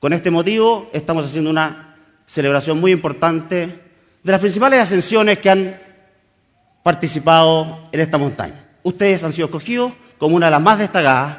Con 0.00 0.12
este 0.12 0.32
motivo 0.32 0.90
estamos 0.92 1.24
haciendo 1.24 1.48
una 1.48 1.94
celebración 2.26 2.80
muy 2.80 2.90
importante 2.90 3.80
de 4.24 4.32
las 4.32 4.40
principales 4.40 4.80
ascensiones 4.80 5.38
que 5.38 5.48
han 5.48 5.76
participado 6.82 7.84
en 7.92 8.00
esta 8.00 8.18
montaña. 8.18 8.66
Ustedes 8.82 9.22
han 9.22 9.32
sido 9.32 9.44
escogidos 9.44 9.92
como 10.18 10.34
una 10.34 10.46
de 10.46 10.50
las 10.50 10.60
más 10.60 10.80
destacadas 10.80 11.36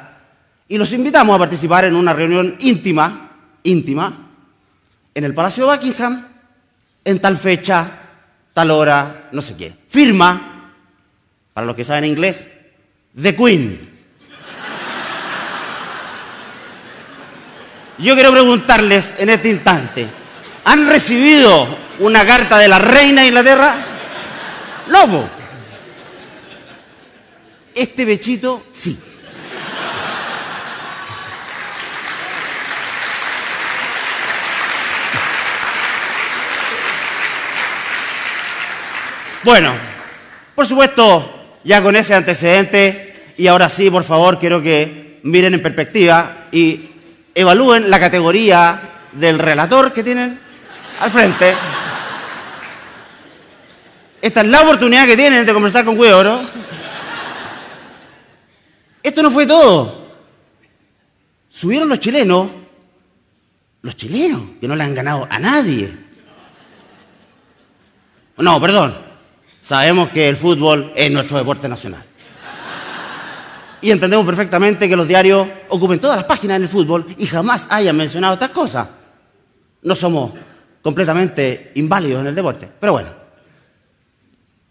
y 0.68 0.78
los 0.78 0.90
invitamos 0.94 1.36
a 1.36 1.38
participar 1.38 1.84
en 1.84 1.94
una 1.94 2.14
reunión 2.14 2.56
íntima, 2.60 3.32
íntima, 3.62 4.30
en 5.14 5.24
el 5.24 5.34
Palacio 5.34 5.66
de 5.66 5.76
Buckingham, 5.76 6.28
en 7.04 7.18
tal 7.18 7.36
fecha, 7.36 8.07
tal 8.58 8.72
hora, 8.72 9.28
no 9.30 9.40
sé 9.40 9.54
qué. 9.54 9.72
Firma, 9.88 10.72
para 11.54 11.64
los 11.64 11.76
que 11.76 11.84
saben 11.84 12.06
inglés, 12.06 12.44
The 13.14 13.36
Queen. 13.36 13.88
Yo 17.98 18.14
quiero 18.14 18.32
preguntarles 18.32 19.14
en 19.20 19.28
este 19.30 19.50
instante, 19.50 20.08
¿han 20.64 20.88
recibido 20.88 21.68
una 22.00 22.26
carta 22.26 22.58
de 22.58 22.66
la 22.66 22.80
reina 22.80 23.22
de 23.22 23.28
Inglaterra? 23.28 23.76
No, 24.88 25.06
po. 25.06 25.28
Este 27.76 28.04
bechito, 28.04 28.64
sí. 28.72 28.98
Bueno, 39.48 39.72
por 40.54 40.66
supuesto, 40.66 41.56
ya 41.64 41.82
con 41.82 41.96
ese 41.96 42.12
antecedente, 42.12 43.32
y 43.38 43.46
ahora 43.46 43.70
sí, 43.70 43.90
por 43.90 44.04
favor, 44.04 44.38
quiero 44.38 44.60
que 44.60 45.20
miren 45.22 45.54
en 45.54 45.62
perspectiva 45.62 46.48
y 46.52 46.90
evalúen 47.34 47.88
la 47.88 47.98
categoría 47.98 48.78
del 49.12 49.38
relator 49.38 49.94
que 49.94 50.04
tienen 50.04 50.38
al 51.00 51.10
frente. 51.10 51.54
Esta 54.20 54.42
es 54.42 54.48
la 54.48 54.60
oportunidad 54.60 55.06
que 55.06 55.16
tienen 55.16 55.46
de 55.46 55.52
conversar 55.54 55.82
con 55.86 55.96
Cuidoro. 55.96 56.42
Esto 59.02 59.22
no 59.22 59.30
fue 59.30 59.46
todo. 59.46 60.10
Subieron 61.48 61.88
los 61.88 62.00
chilenos, 62.00 62.50
los 63.80 63.96
chilenos, 63.96 64.42
que 64.60 64.68
no 64.68 64.76
le 64.76 64.84
han 64.84 64.94
ganado 64.94 65.26
a 65.30 65.38
nadie. 65.38 65.90
No, 68.36 68.60
perdón. 68.60 69.07
Sabemos 69.68 70.08
que 70.08 70.26
el 70.26 70.38
fútbol 70.38 70.94
es 70.96 71.10
nuestro 71.10 71.36
deporte 71.36 71.68
nacional. 71.68 72.02
Y 73.82 73.90
entendemos 73.90 74.24
perfectamente 74.24 74.88
que 74.88 74.96
los 74.96 75.06
diarios 75.06 75.46
ocupen 75.68 76.00
todas 76.00 76.16
las 76.16 76.24
páginas 76.24 76.58
del 76.58 76.70
fútbol 76.70 77.06
y 77.18 77.26
jamás 77.26 77.66
hayan 77.68 77.94
mencionado 77.94 78.32
estas 78.32 78.48
cosas. 78.48 78.88
No 79.82 79.94
somos 79.94 80.32
completamente 80.80 81.72
inválidos 81.74 82.22
en 82.22 82.28
el 82.28 82.34
deporte. 82.34 82.66
Pero 82.80 82.92
bueno, 82.94 83.10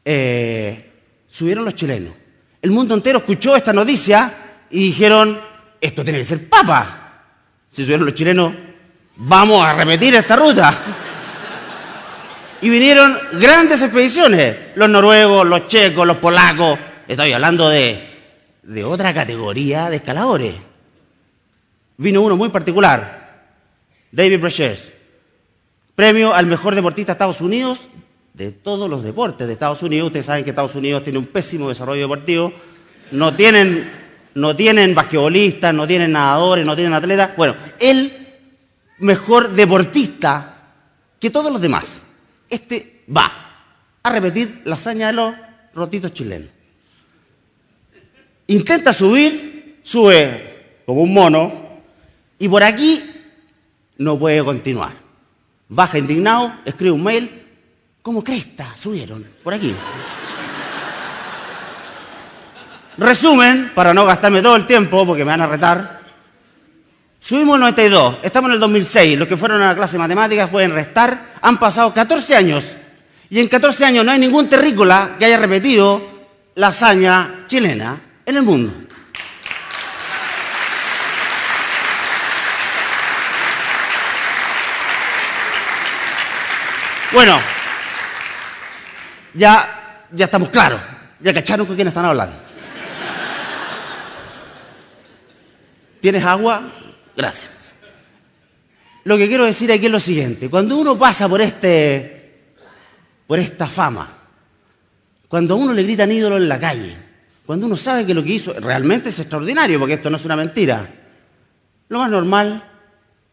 eh, 0.03 0.91
subieron 1.27 1.63
los 1.63 1.75
chilenos. 1.75 2.15
El 2.59 2.71
mundo 2.71 2.95
entero 2.95 3.19
escuchó 3.19 3.55
esta 3.55 3.73
noticia 3.73 4.33
y 4.71 4.85
dijeron, 4.85 5.39
esto 5.79 6.03
tiene 6.03 6.17
que 6.17 6.25
ser 6.25 6.49
papa. 6.49 7.21
Si 7.69 7.83
subieron 7.83 8.07
los 8.07 8.15
chilenos, 8.15 8.51
vamos 9.15 9.63
a 9.63 9.75
repetir 9.75 10.15
esta 10.15 10.35
ruta. 10.35 11.05
Y 12.61 12.69
vinieron 12.69 13.17
grandes 13.33 13.81
expediciones, 13.81 14.55
los 14.75 14.89
noruegos, 14.89 15.45
los 15.45 15.67
checos, 15.67 16.07
los 16.07 16.17
polacos. 16.17 16.79
Estoy 17.07 17.31
hablando 17.31 17.69
de, 17.69 18.03
de 18.63 18.83
otra 18.83 19.13
categoría 19.13 19.89
de 19.89 19.97
escaladores. 19.97 20.55
Vino 21.97 22.21
uno 22.21 22.35
muy 22.35 22.49
particular, 22.49 23.51
David 24.11 24.39
Brechers, 24.39 24.91
premio 25.95 26.33
al 26.33 26.47
mejor 26.47 26.73
deportista 26.73 27.11
de 27.11 27.15
Estados 27.15 27.41
Unidos, 27.41 27.87
de 28.33 28.51
todos 28.51 28.89
los 28.89 29.03
deportes 29.03 29.45
de 29.45 29.53
Estados 29.53 29.83
Unidos. 29.83 30.07
Ustedes 30.07 30.25
saben 30.25 30.43
que 30.43 30.51
Estados 30.51 30.75
Unidos 30.75 31.03
tiene 31.03 31.19
un 31.19 31.27
pésimo 31.27 31.69
desarrollo 31.69 32.01
deportivo. 32.01 32.53
No 33.11 33.35
tienen, 33.35 33.91
no 34.33 34.55
tienen 34.55 34.93
basquetbolistas, 34.93 35.73
no 35.73 35.87
tienen 35.87 36.11
nadadores, 36.11 36.65
no 36.65 36.75
tienen 36.75 36.93
atletas. 36.93 37.31
Bueno, 37.37 37.55
el 37.79 38.11
mejor 38.99 39.49
deportista 39.49 40.55
que 41.19 41.29
todos 41.29 41.51
los 41.51 41.61
demás 41.61 42.01
este 42.49 43.03
va 43.15 43.31
a 44.03 44.09
repetir 44.09 44.61
la 44.65 44.75
hazaña 44.75 45.07
de 45.07 45.13
los 45.13 45.33
rotitos 45.73 46.13
chilenos. 46.13 46.49
Intenta 48.47 48.93
subir, 48.93 49.79
sube 49.83 50.81
como 50.85 51.01
un 51.01 51.13
mono, 51.13 51.67
y 52.39 52.47
por 52.47 52.63
aquí 52.63 53.03
no 53.97 54.17
puede 54.17 54.43
continuar. 54.43 54.93
Baja 55.69 55.97
indignado, 55.97 56.59
escribe 56.63 56.91
un 56.91 57.03
mail, 57.03 57.43
como 58.01 58.23
cresta, 58.23 58.73
subieron, 58.77 59.25
por 59.43 59.53
aquí. 59.53 59.75
Resumen, 62.97 63.71
para 63.75 63.93
no 63.93 64.05
gastarme 64.05 64.41
todo 64.41 64.55
el 64.55 64.65
tiempo, 64.65 65.05
porque 65.05 65.23
me 65.23 65.31
van 65.31 65.41
a 65.41 65.47
retar. 65.47 65.96
Subimos 67.27 67.55
el 67.55 67.59
92, 67.59 68.19
estamos 68.23 68.47
en 68.47 68.53
el 68.53 68.59
2006, 68.61 69.19
los 69.19 69.27
que 69.27 69.35
fueron 69.35 69.61
a 69.61 69.67
la 69.67 69.75
clase 69.75 69.97
de 69.97 69.99
matemáticas 69.99 70.49
pueden 70.49 70.71
restar, 70.71 71.33
han 71.41 71.59
pasado 71.59 71.93
14 71.93 72.37
años 72.37 72.69
y 73.29 73.41
en 73.41 73.49
14 73.49 73.83
años 73.83 74.05
no 74.05 74.13
hay 74.13 74.19
ningún 74.19 74.47
terrícola 74.47 75.17
que 75.19 75.25
haya 75.25 75.35
repetido 75.35 76.01
la 76.55 76.67
hazaña 76.67 77.43
chilena 77.47 77.99
en 78.25 78.37
el 78.37 78.43
mundo. 78.43 78.71
Bueno, 87.11 87.41
ya, 89.33 90.05
ya 90.13 90.23
estamos 90.23 90.47
claros, 90.47 90.79
ya 91.19 91.33
cacharon 91.33 91.67
con 91.67 91.75
quién 91.75 91.89
están 91.89 92.05
hablando. 92.05 92.37
¿Tienes 95.99 96.23
agua? 96.23 96.63
Gracias. 97.17 97.49
Lo 99.05 99.17
que 99.17 99.27
quiero 99.27 99.45
decir 99.45 99.71
aquí 99.71 99.87
es 99.87 99.91
lo 99.91 99.99
siguiente. 99.99 100.49
Cuando 100.49 100.77
uno 100.77 100.99
pasa 100.99 101.27
por 101.27 101.41
este, 101.41 102.51
por 103.25 103.39
esta 103.39 103.65
fama, 103.65 104.07
cuando 105.27 105.55
a 105.55 105.57
uno 105.57 105.73
le 105.73 105.81
gritan 105.81 106.11
ídolo 106.11 106.37
en 106.37 106.47
la 106.47 106.59
calle, 106.59 106.95
cuando 107.43 107.65
uno 107.65 107.75
sabe 107.75 108.05
que 108.05 108.13
lo 108.13 108.23
que 108.23 108.33
hizo 108.33 108.53
realmente 108.53 109.09
es 109.09 109.17
extraordinario, 109.17 109.79
porque 109.79 109.95
esto 109.95 110.11
no 110.11 110.17
es 110.17 110.25
una 110.25 110.35
mentira, 110.35 110.87
lo 111.89 111.99
más 111.99 112.11
normal 112.11 112.63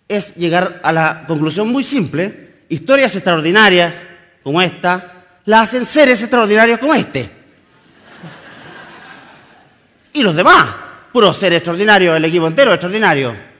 es 0.08 0.34
llegar 0.36 0.80
a 0.82 0.90
la 0.90 1.24
conclusión 1.26 1.68
muy 1.68 1.84
simple. 1.84 2.62
Historias 2.70 3.14
extraordinarias 3.16 4.02
como 4.42 4.62
esta, 4.62 5.26
las 5.44 5.68
hacen 5.68 5.84
seres 5.84 6.22
extraordinarios 6.22 6.78
como 6.78 6.94
este. 6.94 7.28
Y 10.14 10.22
los 10.22 10.34
demás, 10.34 10.68
puros 11.12 11.36
seres 11.36 11.58
extraordinarios, 11.58 12.16
el 12.16 12.24
equipo 12.24 12.46
entero 12.46 12.72
extraordinario. 12.72 13.53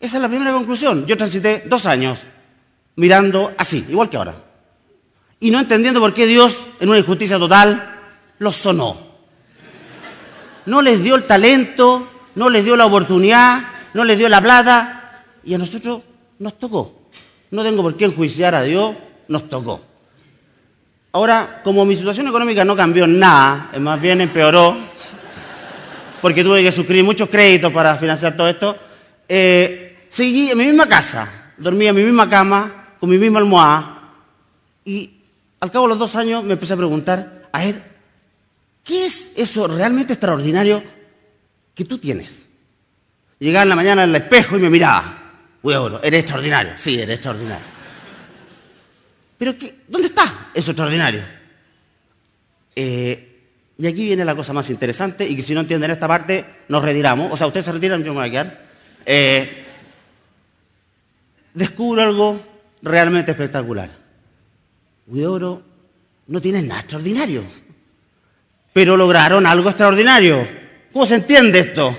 Esa 0.00 0.16
es 0.16 0.22
la 0.22 0.28
primera 0.28 0.52
conclusión. 0.52 1.06
Yo 1.06 1.16
transité 1.16 1.64
dos 1.66 1.86
años 1.86 2.24
mirando 2.96 3.52
así, 3.56 3.86
igual 3.88 4.08
que 4.10 4.16
ahora. 4.16 4.34
Y 5.40 5.50
no 5.50 5.60
entendiendo 5.60 6.00
por 6.00 6.14
qué 6.14 6.26
Dios, 6.26 6.66
en 6.80 6.88
una 6.88 6.98
injusticia 6.98 7.38
total, 7.38 8.00
los 8.38 8.56
sonó. 8.56 8.98
No 10.66 10.82
les 10.82 11.02
dio 11.02 11.14
el 11.14 11.24
talento, 11.24 12.08
no 12.34 12.48
les 12.50 12.64
dio 12.64 12.76
la 12.76 12.86
oportunidad, 12.86 13.62
no 13.94 14.04
les 14.04 14.18
dio 14.18 14.28
la 14.28 14.40
plata, 14.40 15.24
y 15.44 15.54
a 15.54 15.58
nosotros 15.58 16.02
nos 16.38 16.58
tocó. 16.58 17.08
No 17.50 17.62
tengo 17.62 17.82
por 17.82 17.96
qué 17.96 18.06
enjuiciar 18.06 18.54
a 18.54 18.62
Dios, 18.62 18.94
nos 19.28 19.48
tocó. 19.48 19.80
Ahora, 21.12 21.60
como 21.62 21.84
mi 21.84 21.96
situación 21.96 22.28
económica 22.28 22.64
no 22.64 22.76
cambió 22.76 23.06
nada, 23.06 23.70
más 23.78 24.00
bien 24.00 24.20
empeoró, 24.20 24.76
porque 26.20 26.42
tuve 26.42 26.62
que 26.62 26.72
suscribir 26.72 27.04
muchos 27.04 27.28
créditos 27.28 27.72
para 27.72 27.96
financiar 27.96 28.36
todo 28.36 28.48
esto, 28.48 28.76
eh, 29.28 29.85
seguí 30.08 30.50
en 30.50 30.58
mi 30.58 30.66
misma 30.66 30.88
casa, 30.88 31.52
dormía 31.56 31.90
en 31.90 31.96
mi 31.96 32.04
misma 32.04 32.28
cama, 32.28 32.94
con 32.98 33.10
mi 33.10 33.18
misma 33.18 33.38
almohada, 33.38 34.12
y 34.84 35.10
al 35.60 35.70
cabo 35.70 35.86
de 35.86 35.90
los 35.90 35.98
dos 35.98 36.16
años 36.16 36.44
me 36.44 36.54
empecé 36.54 36.74
a 36.74 36.76
preguntar, 36.76 37.48
a 37.52 37.58
ver, 37.60 37.82
¿qué 38.84 39.06
es 39.06 39.32
eso 39.36 39.66
realmente 39.66 40.12
extraordinario 40.12 40.82
que 41.74 41.84
tú 41.84 41.98
tienes? 41.98 42.46
Llegaba 43.38 43.64
en 43.64 43.68
la 43.68 43.76
mañana 43.76 44.02
al 44.04 44.14
espejo 44.14 44.56
y 44.56 44.60
me 44.60 44.70
miraba, 44.70 45.22
bueno, 45.62 46.00
eres 46.02 46.20
extraordinario, 46.20 46.72
sí, 46.76 47.00
eres 47.00 47.16
extraordinario. 47.16 47.66
Pero 49.38 49.54
¿dónde 49.88 50.08
está 50.08 50.50
eso 50.54 50.70
extraordinario? 50.70 51.22
Eh, 52.74 53.36
y 53.78 53.86
aquí 53.86 54.04
viene 54.04 54.24
la 54.24 54.34
cosa 54.34 54.52
más 54.52 54.70
interesante 54.70 55.28
y 55.28 55.36
que 55.36 55.42
si 55.42 55.52
no 55.52 55.60
entienden 55.60 55.90
esta 55.90 56.08
parte, 56.08 56.44
nos 56.68 56.82
retiramos. 56.82 57.30
O 57.32 57.36
sea, 57.36 57.46
ustedes 57.46 57.66
se 57.66 57.72
retiran, 57.72 58.02
yo 58.02 58.14
me 58.14 58.20
voy 58.20 58.28
a 58.28 58.30
quedar 58.30 58.66
eh, 59.04 59.65
descubro 61.56 62.02
algo 62.02 62.40
realmente 62.82 63.32
espectacular. 63.32 63.90
Huidoro 65.06 65.62
no 66.28 66.40
tiene 66.40 66.62
nada 66.62 66.80
extraordinario, 66.80 67.42
pero 68.72 68.96
lograron 68.96 69.46
algo 69.46 69.70
extraordinario. 69.70 70.46
¿Cómo 70.92 71.06
se 71.06 71.16
entiende 71.16 71.60
esto? 71.60 71.96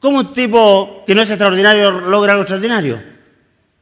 ¿Cómo 0.00 0.18
un 0.18 0.32
tipo 0.32 1.04
que 1.06 1.14
no 1.14 1.22
es 1.22 1.30
extraordinario 1.30 1.92
logra 1.92 2.32
algo 2.32 2.42
extraordinario? 2.42 3.00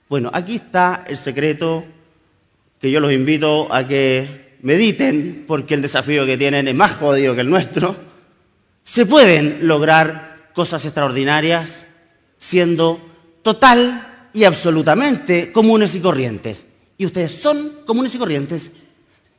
Bueno, 0.09 0.31
aquí 0.35 0.57
está 0.57 1.05
el 1.07 1.17
secreto 1.17 1.85
que 2.79 2.91
yo 2.91 3.01
los 3.01 3.13
invito 3.13 3.73
a 3.73 3.87
que 3.87 4.57
mediten, 4.61 5.45
porque 5.49 5.75
el 5.75 5.83
desafío 5.83 6.27
que 6.27 6.37
tienen 6.37 6.69
es 6.69 6.75
más 6.75 6.93
jodido 6.97 7.35
que 7.35 7.41
el 7.41 7.49
nuestro. 7.49 7.97
Se 8.83 9.07
pueden 9.07 9.67
lograr 9.67 10.51
cosas 10.53 10.85
extraordinarias 10.85 11.87
siendo 12.37 13.01
total 13.43 14.10
y 14.33 14.45
absolutamente 14.45 15.53
comunes 15.53 15.95
y 15.95 16.01
corrientes. 16.01 16.64
Y 16.97 17.07
ustedes 17.07 17.33
son 17.33 17.81
comunes 17.87 18.14
y 18.14 18.19
corrientes. 18.19 18.71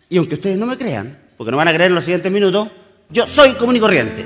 Y 0.10 0.18
aunque 0.18 0.36
ustedes 0.36 0.58
no 0.58 0.66
me 0.66 0.78
crean, 0.78 1.18
porque 1.38 1.52
no 1.52 1.58
van 1.58 1.68
a 1.68 1.74
creer 1.74 1.92
en 1.92 1.96
los 1.96 2.04
siguientes 2.04 2.32
minutos, 2.32 2.70
yo 3.10 3.28
soy 3.28 3.54
común 3.54 3.76
y 3.76 3.80
corriente. 3.80 4.26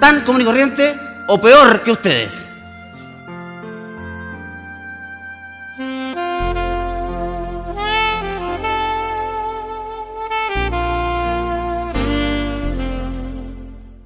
Tan 0.00 0.22
común 0.22 0.42
y 0.42 0.44
corriente 0.44 0.94
o 1.28 1.40
peor 1.40 1.82
que 1.82 1.92
ustedes. 1.92 2.46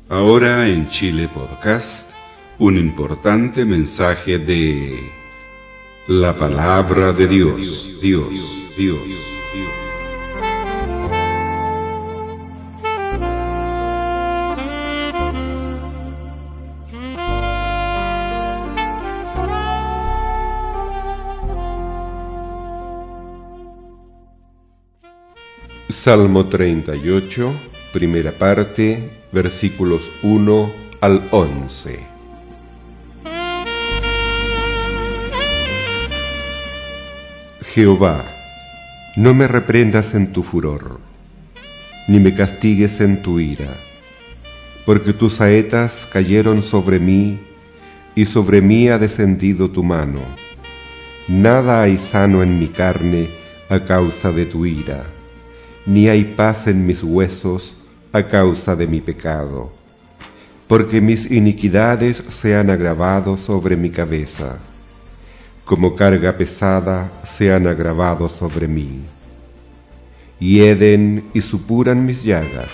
Ahora 0.09 0.69
en 0.69 0.88
Chile 0.88 1.29
Podcast 1.29 2.14
un 2.59 2.79
importante 2.79 3.64
mensaje 3.64 4.38
de 4.38 5.24
la 6.07 6.37
palabra 6.37 7.12
de 7.12 7.27
Dios, 7.27 8.01
Dios, 8.01 8.29
Dios. 8.77 8.99
Salmo 25.88 26.49
38, 26.51 27.51
primera 27.95 28.33
parte, 28.33 29.23
versículos 29.33 30.03
1 30.23 30.71
al 31.01 31.27
11. 31.31 32.13
Jehová, 37.75 38.25
no 39.17 39.35
me 39.35 39.49
reprendas 39.49 40.15
en 40.15 40.33
tu 40.33 40.45
furor, 40.45 41.01
ni 42.07 42.21
me 42.21 42.33
castigues 42.33 43.01
en 43.01 43.21
tu 43.21 43.41
ira, 43.41 43.75
porque 44.87 45.13
tus 45.13 45.35
saetas 45.35 46.07
cayeron 46.13 46.63
sobre 46.63 47.01
mí, 47.01 47.41
y 48.15 48.27
sobre 48.27 48.61
mí 48.61 48.89
ha 48.89 48.99
descendido 49.01 49.73
tu 49.73 49.83
mano. 49.83 50.21
Nada 51.27 51.83
hay 51.83 51.99
sano 51.99 52.45
en 52.45 52.61
mi 52.61 52.69
carne, 52.69 53.29
a 53.69 53.81
causa 53.81 54.31
de 54.31 54.47
tu 54.47 54.67
ira, 54.67 55.03
ni 55.85 56.07
hay 56.07 56.23
paz 56.23 56.69
en 56.69 56.87
mis 56.87 57.03
huesos 57.03 57.75
a 58.13 58.23
causa 58.23 58.77
de 58.77 58.87
mi 58.87 59.01
pecado, 59.01 59.73
porque 60.69 61.01
mis 61.01 61.29
iniquidades 61.29 62.23
se 62.31 62.55
han 62.55 62.71
agravado 62.71 63.37
sobre 63.37 63.77
mi 63.77 63.91
cabeza, 63.91 64.61
como 65.64 65.96
carga 65.96 66.37
pesada 66.37 67.11
se 67.24 67.53
han 67.53 67.66
agravado 67.66 68.29
sobre 68.29 68.68
mí. 68.68 69.00
Hieden 70.38 71.24
y 71.33 71.40
supuran 71.40 72.05
mis 72.05 72.22
llagas 72.22 72.68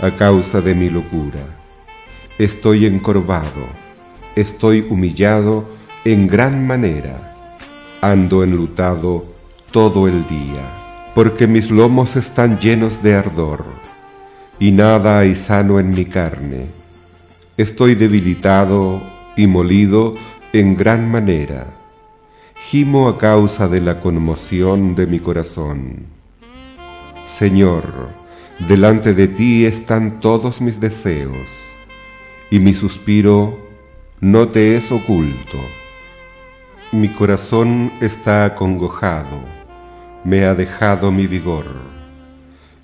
a 0.00 0.10
causa 0.10 0.60
de 0.60 0.74
mi 0.74 0.90
locura. 0.90 1.40
Estoy 2.38 2.86
encorvado, 2.86 3.66
estoy 4.34 4.86
humillado 4.90 5.68
en 6.04 6.26
gran 6.26 6.66
manera, 6.66 7.34
ando 8.00 8.42
enlutado 8.42 9.24
todo 9.70 10.08
el 10.08 10.26
día, 10.26 11.12
porque 11.14 11.46
mis 11.46 11.70
lomos 11.70 12.16
están 12.16 12.58
llenos 12.58 13.02
de 13.02 13.14
ardor, 13.14 13.64
y 14.58 14.72
nada 14.72 15.20
hay 15.20 15.34
sano 15.34 15.78
en 15.78 15.90
mi 15.90 16.04
carne. 16.04 16.66
Estoy 17.56 17.94
debilitado 17.94 19.02
y 19.36 19.46
molido 19.46 20.14
en 20.52 20.76
gran 20.76 21.10
manera. 21.10 21.75
Gimo 22.58 23.08
a 23.08 23.16
causa 23.16 23.68
de 23.68 23.80
la 23.80 24.00
conmoción 24.00 24.94
de 24.96 25.06
mi 25.06 25.20
corazón. 25.20 26.06
Señor, 27.28 28.08
delante 28.66 29.14
de 29.14 29.28
ti 29.28 29.66
están 29.66 30.20
todos 30.20 30.60
mis 30.60 30.80
deseos, 30.80 31.46
y 32.50 32.58
mi 32.58 32.74
suspiro 32.74 33.56
no 34.20 34.48
te 34.48 34.76
es 34.76 34.90
oculto. 34.90 35.58
Mi 36.90 37.08
corazón 37.08 37.92
está 38.00 38.46
acongojado, 38.46 39.38
me 40.24 40.44
ha 40.46 40.54
dejado 40.54 41.12
mi 41.12 41.26
vigor, 41.28 41.66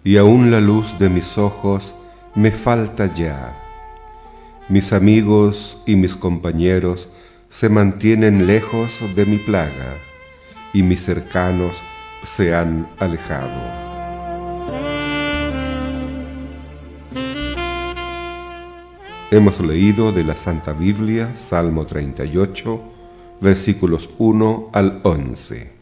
y 0.04 0.16
aún 0.16 0.50
la 0.52 0.60
luz 0.60 0.96
de 0.98 1.08
mis 1.08 1.36
ojos 1.38 1.94
me 2.34 2.52
falta 2.52 3.12
ya. 3.12 3.58
Mis 4.68 4.92
amigos 4.92 5.78
y 5.86 5.96
mis 5.96 6.14
compañeros 6.14 7.08
se 7.52 7.68
mantienen 7.68 8.46
lejos 8.46 8.90
de 9.14 9.26
mi 9.26 9.36
plaga, 9.36 9.98
y 10.72 10.82
mis 10.82 11.04
cercanos 11.04 11.76
se 12.22 12.54
han 12.54 12.88
alejado. 12.98 13.60
Hemos 19.30 19.60
leído 19.60 20.12
de 20.12 20.24
la 20.24 20.34
Santa 20.34 20.72
Biblia, 20.72 21.34
Salmo 21.36 21.84
38, 21.86 22.80
versículos 23.40 24.08
1 24.18 24.70
al 24.72 25.00
11. 25.04 25.81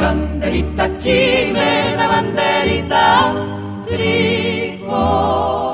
banderita 0.00 0.88
chilena, 0.96 2.08
banderita 2.08 3.36
tricolor. 3.84 5.69